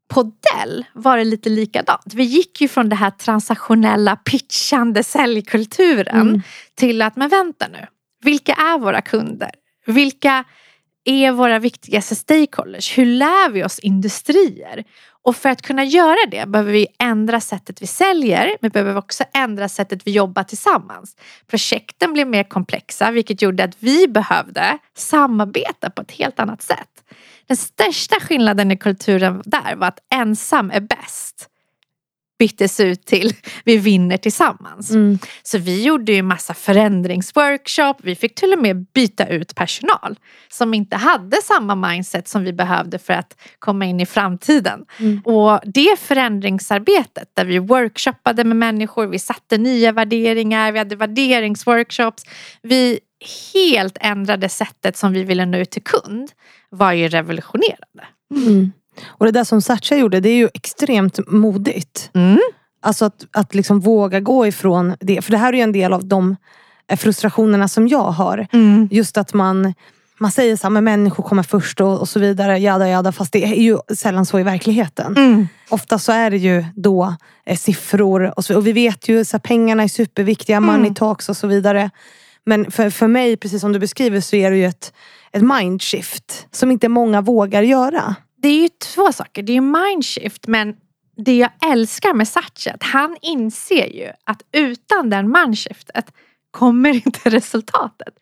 [0.08, 2.14] På Dell var det lite likadant.
[2.14, 6.42] Vi gick ju från det här transaktionella pitchande säljkulturen Mm.
[6.74, 7.86] till att, men vänta nu.
[8.24, 9.50] Vilka är våra kunder?
[9.86, 10.44] Vilka
[11.04, 12.98] är våra viktigaste stakeholders?
[12.98, 14.84] Hur lär vi oss industrier?
[15.24, 18.46] Och för att kunna göra det behöver vi ändra sättet vi säljer.
[18.46, 21.16] Men vi behöver också ändra sättet vi jobbar tillsammans.
[21.46, 26.88] Projekten blev mer komplexa vilket gjorde att vi behövde samarbeta på ett helt annat sätt.
[27.46, 31.48] Den största skillnaden i kulturen där var att ensam är bäst
[32.38, 33.32] byttes ut till
[33.64, 34.90] vi vinner tillsammans.
[34.90, 35.18] Mm.
[35.42, 37.96] Så vi gjorde ju massa förändringsworkshop.
[38.02, 40.18] Vi fick till och med byta ut personal
[40.48, 44.84] som inte hade samma mindset som vi behövde för att komma in i framtiden.
[44.98, 45.20] Mm.
[45.20, 52.24] Och det förändringsarbetet där vi workshoppade med människor, vi satte nya värderingar, vi hade värderingsworkshops.
[52.62, 53.00] Vi
[53.54, 56.30] helt ändrade sättet som vi ville nå ut till kund
[56.70, 58.04] var ju revolutionerande.
[58.34, 58.72] Mm.
[59.06, 62.10] Och det där som Satcha gjorde, det är ju extremt modigt.
[62.14, 62.38] Mm.
[62.82, 65.22] Alltså att, att liksom våga gå ifrån det.
[65.22, 66.36] För det här är ju en del av de
[66.90, 68.46] eh, frustrationerna som jag har.
[68.52, 68.88] Mm.
[68.90, 69.74] Just att man,
[70.18, 72.58] man säger så här, men människor kommer först och, och så vidare.
[72.58, 75.16] Jada, jada, fast det är ju sällan så i verkligheten.
[75.16, 75.48] Mm.
[75.68, 77.14] Ofta så är det ju då
[77.46, 80.70] eh, siffror och, så, och vi vet ju att pengarna är superviktiga, Mm.
[80.76, 81.90] money talks och så vidare.
[82.46, 84.92] Men för, för mig, precis som du beskriver, så är det ju ett,
[85.32, 88.14] ett mindshift som inte många vågar göra.
[88.44, 89.42] Det är ju två saker.
[89.42, 90.76] Det är ju mindshift men
[91.16, 96.12] det jag älskar med Satchet, han inser ju att utan den mindshiftet
[96.50, 98.14] kommer inte resultatet.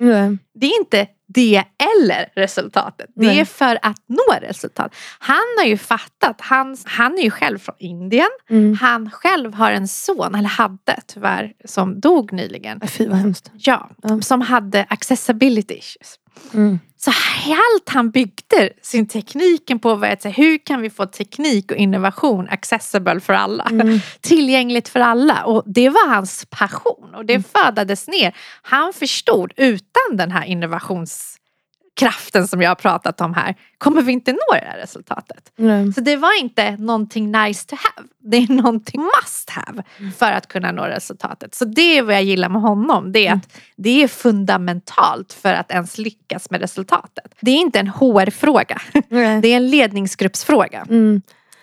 [0.55, 1.65] Det är inte det
[1.97, 3.07] eller resultatet.
[3.15, 3.41] Det Nej.
[3.41, 4.95] är för att nå resultat.
[5.19, 8.29] Han har ju fattat, han, han är ju själv från Indien.
[8.51, 8.75] Mm.
[8.75, 12.81] Han själv har en son, eller hade tyvärr, som dog nyligen.
[12.89, 13.51] Fy vad hemskt.
[13.55, 14.21] Ja, Ja.
[14.21, 16.19] som hade accessibility issues.
[16.55, 16.79] Mm.
[16.97, 17.11] Så
[17.47, 21.77] allt han byggde sin tekniken på var att säga, hur kan vi få teknik och
[21.77, 23.65] innovation accessible för alla?
[23.65, 24.01] Mm.
[24.21, 25.45] Tillgängligt för alla.
[25.45, 27.45] Och det var hans passion och det Mm.
[27.55, 28.37] födades ner.
[28.63, 30.45] Han förstod utan den här
[32.01, 35.53] innovationskraften som jag har pratat om här kommer vi inte nå det här resultatet.
[35.57, 35.93] Nej.
[35.93, 38.09] Så det var inte någonting nice to have.
[38.19, 39.83] Det är någonting must have
[40.17, 41.55] för att kunna nå resultatet.
[41.55, 43.13] Så det är vad jag gillar med honom.
[43.13, 47.35] Det är att det är fundamentalt för att ens lyckas med resultatet.
[47.41, 48.81] Det är inte en HR-fråga.
[49.43, 50.87] Det är en ledningsgruppsfråga.
[50.89, 51.23] Mm.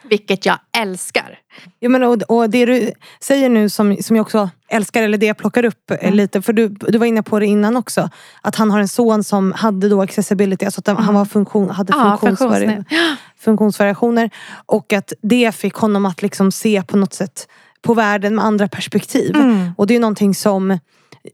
[0.09, 1.39] Vilket jag älskar.
[1.79, 2.91] Ja, men, och, och det du
[3.21, 6.13] säger nu som, som jag också älskar, eller det jag plockar upp eh, Mm.
[6.13, 8.09] lite, för du, du var inne på det innan också.
[8.41, 11.93] Att han har en son som hade då accessibility, alltså att han var funktion, hade
[11.93, 12.07] Mm.
[12.07, 12.83] Ja, funktionsvari-
[13.39, 14.29] funktionsvariationer.
[14.65, 17.47] Och att det fick honom att liksom se på något sätt
[17.81, 19.35] på världen med andra perspektiv.
[19.35, 19.71] Mm.
[19.77, 20.79] Och det är någonting som,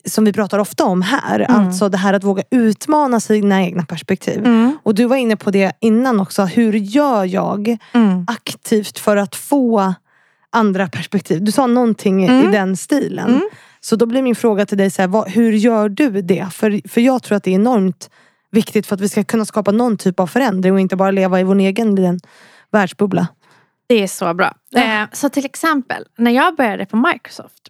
[0.05, 1.39] som vi pratar ofta om här.
[1.39, 1.65] Mm.
[1.67, 4.39] Alltså det här att våga utmana sina egna perspektiv.
[4.45, 4.77] Mm.
[4.83, 6.43] Och du var inne på det innan också.
[6.45, 8.25] Hur gör jag Mm.
[8.27, 9.93] aktivt för att få
[10.49, 11.43] andra perspektiv?
[11.43, 12.51] Du sa någonting i Mm.
[12.51, 13.29] den stilen.
[13.29, 13.49] Mm.
[13.81, 16.47] Så då blir min fråga till dig, så här, vad, hur gör du det?
[16.51, 18.09] För, för jag tror att det är enormt
[18.51, 21.39] viktigt för att vi ska kunna skapa någon typ av förändring och inte bara leva
[21.39, 22.19] i vår egen liten
[22.71, 23.27] världsbubbla.
[23.87, 24.55] Det är så bra.
[24.69, 24.81] Ja.
[25.01, 27.69] Eh, så till exempel, när jag började på Microsoft.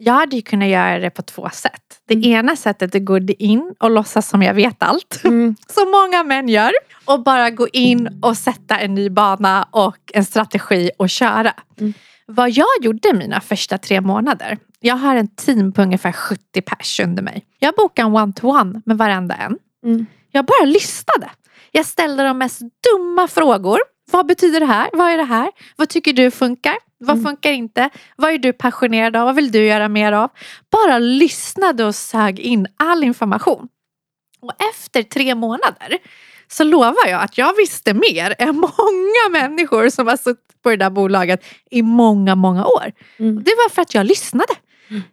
[0.00, 1.82] Jag hade ju kunnat göra det på två sätt.
[2.08, 2.30] Det Mm.
[2.30, 5.20] ena sättet är att gå in och låtsas som jag vet allt.
[5.24, 5.56] Mm.
[5.68, 6.72] Som många män gör.
[7.04, 11.52] Och bara gå in och sätta en ny bana och en strategi och köra.
[11.80, 11.92] Mm.
[12.26, 14.58] Vad jag gjorde mina första tre månader.
[14.80, 17.44] Jag har en team på ungefär 70 pers under mig.
[17.58, 19.58] Jag bokade en one-to-one med varenda en.
[19.84, 20.06] Mm.
[20.32, 21.30] Jag bara lyssnade.
[21.72, 23.78] Jag ställde de mest dumma frågor.
[24.10, 24.88] Vad betyder det här?
[24.92, 25.50] Vad är det här?
[25.76, 26.74] Vad tycker du funkar?
[27.00, 27.24] Vad Mm.
[27.24, 27.90] funkar inte?
[28.16, 29.24] Vad är du passionerad av?
[29.24, 30.30] Vad vill du göra mer av?
[30.70, 33.68] Bara lyssnade och sög in all information.
[34.40, 35.98] Och efter tre månader
[36.48, 40.76] så lovar jag att jag visste mer än många människor som har suttit på det
[40.76, 42.92] där bolaget i många, många år.
[43.18, 43.42] Mm.
[43.42, 44.54] Det var för att jag lyssnade.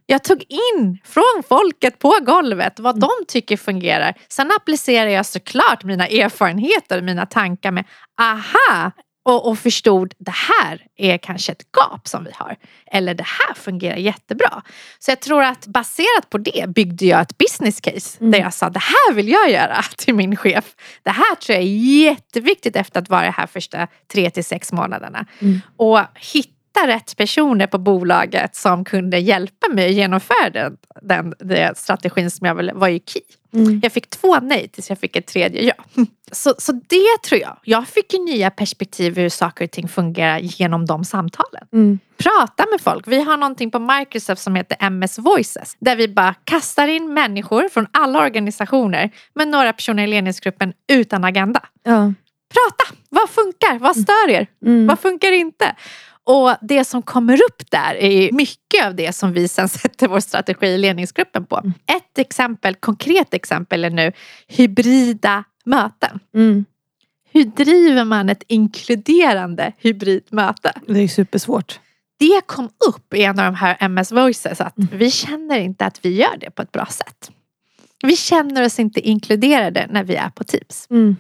[0.05, 4.13] Jag tog in från folket på golvet vad de tycker fungerar.
[4.29, 7.86] Sen applicerar jag såklart mina erfarenheter och mina tankar med
[8.21, 8.91] aha
[9.26, 12.55] och, och förstod det här är kanske ett gap som vi har.
[12.91, 14.61] Eller det här fungerar jättebra.
[14.99, 18.32] Så jag tror att baserat på det byggde jag ett business case Mm.
[18.32, 20.76] där jag sa det här vill jag göra till min chef.
[21.03, 25.26] Det här tror jag är jätteviktigt efter att vara här första tre till sex månaderna.
[25.39, 25.61] Mm.
[25.78, 31.76] Och hitta rätt personer på bolaget som kunde hjälpa mig att genomföra den, den, den
[31.76, 33.21] strategin som jag ville var ju key.
[33.56, 33.80] Mm.
[33.84, 35.74] Jag fick två nej tills jag fick ett tredje ja.
[36.32, 37.58] Så, så det tror jag.
[37.64, 41.68] Jag fick ju nya perspektiv hur saker och ting fungerar genom de samtalen.
[41.74, 41.99] Mm.
[42.18, 43.08] Prata med folk.
[43.08, 45.76] Vi har någonting på Microsoft som heter MS Voices.
[45.80, 51.24] Där vi bara kastar in människor från alla organisationer med några personer i ledningsgruppen utan
[51.24, 51.60] agenda.
[51.84, 52.14] Ja.
[52.53, 52.95] Prata!
[53.10, 53.80] Vad funkar?
[53.80, 54.47] Vad stör er?
[54.66, 54.88] Mm.
[54.88, 55.76] Vad funkar inte?
[56.26, 60.19] Och det som kommer upp där är mycket av det som vi sen sätter vår
[60.19, 61.61] strategi i ledningsgruppen på.
[61.97, 64.11] Ett exempel, konkret exempel är nu
[64.47, 66.19] hybrida möten.
[66.36, 66.65] Mm.
[67.32, 70.73] Hur driver man ett inkluderande hybridmöte?
[70.88, 71.80] Det är supersvårt.
[72.17, 76.05] Det kom upp i en av de här MS Voices att vi känner inte att
[76.05, 77.32] vi gör det på ett bra sätt.
[78.03, 80.88] Vi känner oss inte inkluderade när vi är på Teams.
[80.89, 81.15] Mm.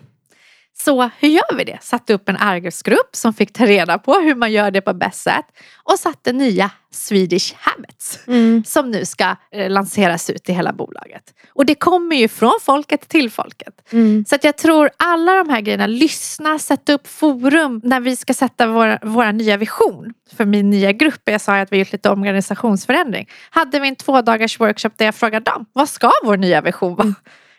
[0.77, 1.77] Så hur gör vi det?
[1.81, 5.21] Satte upp en arbetsgrupp som fick ta reda på hur man gör det på bäst
[5.21, 5.45] sätt
[5.83, 8.63] och satte nya Swedish Habits Mm.
[8.67, 11.33] som nu ska eh, lanseras ut i hela bolaget.
[11.53, 13.73] Och det kommer ju från folket till folket.
[13.91, 14.25] Mm.
[14.27, 18.33] Så att jag tror alla de här grejerna, lyssna, sätta upp forum när vi ska
[18.33, 21.21] sätta vår, vår nya vision för min nya grupp.
[21.25, 23.29] Jag sa ju att vi gjort lite organisationsförändring.
[23.49, 26.95] Hade vi en två dagars workshop där jag frågade dem, vad ska vår nya vision
[26.95, 27.13] vara?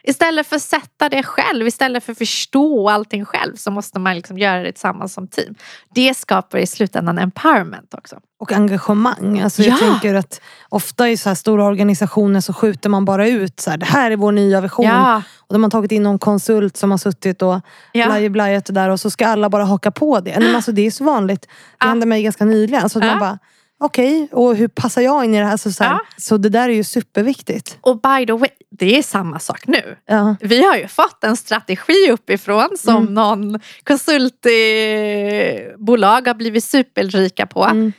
[0.09, 4.15] Istället för att sätta det själv, istället för att förstå allting själv så måste man
[4.17, 5.55] liksom göra det tillsammans som team.
[5.95, 8.17] Det skapar i slutändan empowerment också.
[8.41, 9.41] Och engagemang.
[9.41, 9.77] Alltså jag Ja.
[9.79, 13.77] tänker att ofta i så här stora organisationer så skjuter man bara ut så här,
[13.77, 14.87] det här är vår nya vision.
[14.87, 17.61] Ja, Och då har man tagit in någon konsult som har suttit och
[17.93, 18.07] ja.
[18.07, 20.37] blajeblajat det där och så ska alla bara haka på det.
[20.41, 21.43] Men alltså, det är så vanligt.
[21.43, 21.49] Det
[21.81, 21.87] Ja.
[21.87, 22.83] hände mig ganska nyligen.
[22.83, 23.39] Alltså, att man bara,
[23.81, 25.57] okej, och hur passar jag in i det här?
[25.57, 25.91] Så, så, här.
[25.93, 26.01] Ja.
[26.17, 27.79] så det där är ju superviktigt.
[27.81, 29.97] Och by the way, det är samma sak nu.
[30.07, 30.37] Ja.
[30.41, 33.15] Vi har ju fått en strategi uppifrån som Mm.
[33.15, 37.65] någon konsultbolag har blivit superrika på.
[37.65, 37.93] Mm.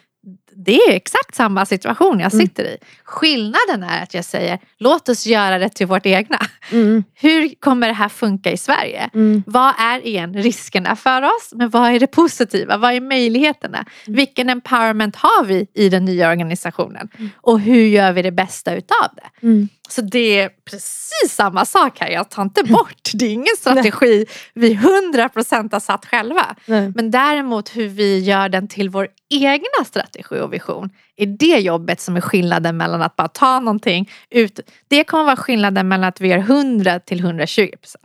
[0.65, 2.45] Det är exakt samma situation jag Mm.
[2.47, 2.77] sitter i.
[3.03, 6.39] Skillnaden är att jag säger låt oss göra det till vårt egna.
[6.71, 7.03] Mm.
[7.13, 9.09] Hur kommer det här funka i Sverige?
[9.13, 9.43] Mm.
[9.47, 11.49] Vad är igen riskerna för oss?
[11.55, 12.77] Men vad är det positiva?
[12.77, 13.77] Vad är möjligheterna?
[13.77, 14.17] Mm.
[14.17, 17.09] Vilken empowerment har vi i den nya organisationen?
[17.35, 19.47] Och hur gör vi det bästa utav det?
[19.87, 19.89] Mm.
[19.89, 22.09] Så det är precis samma sak här.
[22.09, 23.11] Jag tar inte bort.
[23.13, 26.55] Det är ingen strategi vi 100% har satt själva.
[26.65, 26.91] Nej.
[26.95, 30.89] Men däremot hur vi gör den till vår egna strategi och vision.
[31.15, 34.59] Är det jobbet som är skillnaden mellan att bara ta någonting ut.
[34.87, 37.95] Det kommer vara skillnaden mellan att vi gör 100 till 120%.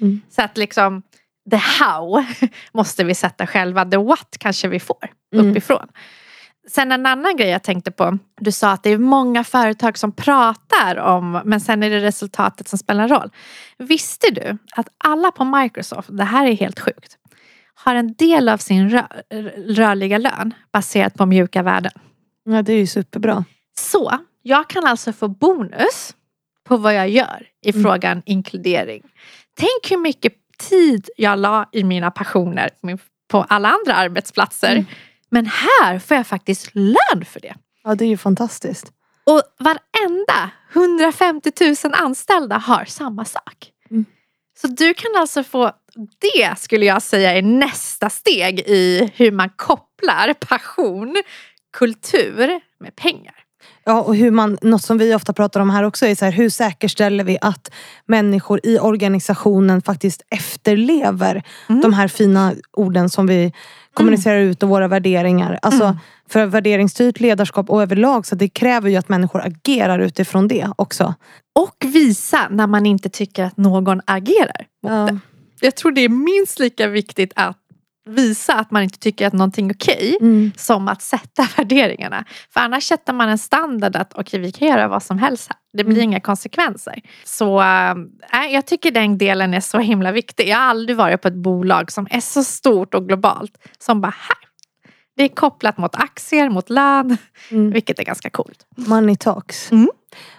[0.00, 0.20] Mm.
[0.30, 1.02] Så att liksom
[1.50, 2.24] the how
[2.72, 3.84] måste vi sätta själva.
[3.84, 5.82] The what kanske vi får Mm.
[6.70, 8.18] Sen en annan grej jag tänkte på.
[8.40, 12.68] Du sa att det är många företag som pratar om men sen är det resultatet
[12.68, 13.30] som spelar roll.
[13.78, 17.18] Visste du att alla på Microsoft, det här är helt sjukt,
[17.74, 19.02] har en del av sin rö
[19.68, 21.92] rörliga lön baserat på mjuka värden.
[22.44, 23.44] Ja, det är ju superbra.
[23.78, 24.12] Så
[24.42, 26.14] jag kan alltså få bonus
[26.64, 27.82] på vad jag gör i Mm.
[27.82, 29.02] frågan inkludering.
[29.56, 32.70] Tänk hur mycket tid jag la i mina passioner
[33.28, 34.72] på alla andra arbetsplatser.
[34.72, 34.84] Mm.
[35.34, 37.54] Men här får jag faktiskt lön för det.
[37.84, 38.92] Ja, det är ju fantastiskt.
[39.24, 41.52] Och varenda 150
[41.84, 43.70] 000 anställda har samma sak.
[43.90, 44.04] Mm.
[44.60, 45.72] Så du kan alltså få,
[46.20, 51.22] det skulle jag säga är nästa steg i hur man kopplar passion,
[51.72, 53.34] kultur med pengar.
[53.84, 56.32] Ja, och hur man, något som vi ofta pratar om här också är så här,
[56.32, 57.70] hur säkerställer vi att
[58.06, 61.80] människor i organisationen faktiskt efterlever Mm.
[61.80, 63.52] de här fina orden som vi
[63.94, 65.58] kommunicerar ut och våra värderingar.
[65.62, 65.96] Alltså, Mm.
[66.28, 71.14] För värderingsstyrt ledarskap och överlag så det kräver ju att människor agerar utifrån det också.
[71.60, 74.66] Och visa när man inte tycker att någon agerar.
[74.82, 75.06] mot Ja.
[75.06, 75.18] det.
[75.60, 77.56] Jag tror det är minst lika viktigt att
[78.06, 80.52] visa att man inte tycker att någonting är okej Mm.
[80.56, 82.24] som att sätta värderingarna.
[82.50, 85.56] För annars sätter man en standard att okej vi kan göra vad som helst här.
[85.72, 86.04] Det blir Mm.
[86.10, 87.00] inga konsekvenser.
[87.24, 90.48] Så äh, jag tycker den delen är så himla viktig.
[90.48, 94.14] Jag har aldrig varit på ett bolag som är så stort och globalt som bara
[94.18, 94.36] här.
[95.16, 97.16] Det är kopplat mot aktier, mot lön,
[97.50, 97.70] Mm.
[97.72, 98.66] vilket är ganska coolt.
[98.76, 99.70] Money talks.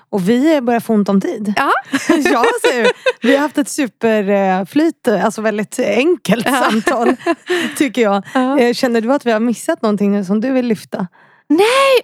[0.09, 1.53] Och vi börjar få ont om tid.
[1.57, 1.71] Ja.
[2.09, 2.87] ja, ser.
[3.27, 6.51] Vi har haft ett superflyt, alltså väldigt enkelt Ja.
[6.69, 7.15] samtal.
[7.77, 8.23] Tycker jag.
[8.33, 8.59] Ja.
[8.59, 11.07] Eh, Känner du att vi har missat någonting som du vill lyfta?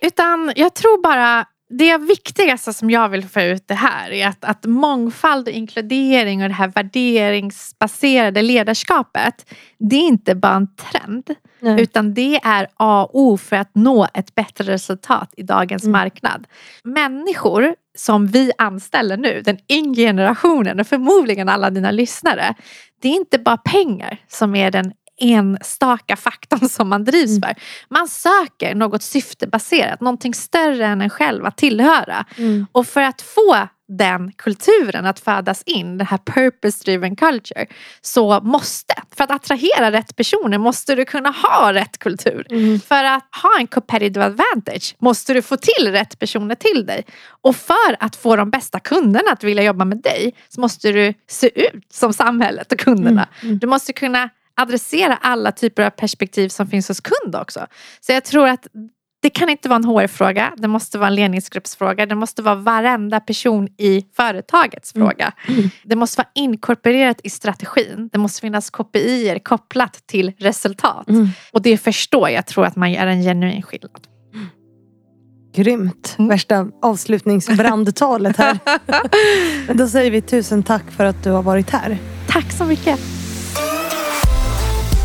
[0.02, 4.46] Utan jag tror bara det viktigaste som jag vill få ut det här är att,
[4.46, 11.30] att mångfald och inkludering och det här värderingsbaserade ledarskapet det är inte bara en trend
[11.60, 11.82] Nej.
[11.82, 15.92] utan det är A och O för att nå ett bättre resultat i dagens Mm.
[15.92, 16.48] marknad.
[16.84, 22.56] Människor som vi anställer nu, den yngre generationen och förmodligen alla dina lyssnare.
[23.02, 27.42] Det är inte bara pengar som är den enstaka faktorn som man drivs Mm.
[27.42, 27.56] för.
[27.90, 32.26] Man söker något syftebaserat, någonting större än en själv att tillhöra.
[32.38, 32.68] Mm.
[32.72, 33.68] Och för att få
[33.98, 37.66] den kulturen att födas in, den här purpose driven culture,
[38.02, 42.48] så måste, för att attrahera rätt personer måste du kunna ha rätt kultur.
[42.50, 42.80] Mm.
[42.80, 47.06] För att ha en competitive advantage måste du få till rätt personer till dig.
[47.42, 51.14] Och för att få de bästa kunderna att vilja jobba med dig så måste du
[51.28, 53.28] se ut som samhället och kunderna.
[53.44, 53.60] Mm.
[53.60, 57.68] Du måste kunna adressera alla typer av perspektiv som finns hos kund också.
[58.00, 58.68] Så jag tror att
[59.22, 63.20] det kan inte vara en HR-fråga, det måste vara en ledningsgruppsfråga, det måste vara varenda
[63.20, 65.08] person i företagets Mm.
[65.08, 65.32] fråga.
[65.84, 68.10] Det måste vara inkorporerat i strategin.
[68.12, 71.10] Det måste finnas KPI kopplat till resultat.
[71.10, 71.30] Mm.
[71.54, 74.08] Och det förstår jag tror att man gör en genuin skillnad.
[75.56, 76.16] Grymt.
[76.20, 76.30] Mm.
[76.30, 78.60] Värsta avslutningsbrandtalet här.
[79.68, 81.98] Men då säger vi tusen tack för att du har varit här.
[82.28, 83.00] Tack så mycket.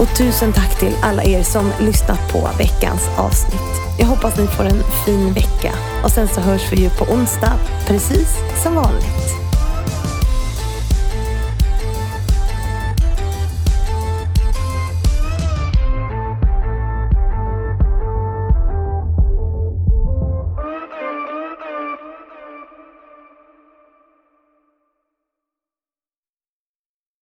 [0.00, 3.85] Och tusen tack till alla er som lyssnat på veckans avsnitt.
[3.98, 5.72] Jag hoppas ni får en fin vecka.
[6.04, 7.52] Och sen så hörs vi ju på onsdag,
[7.86, 9.45] precis som vanligt.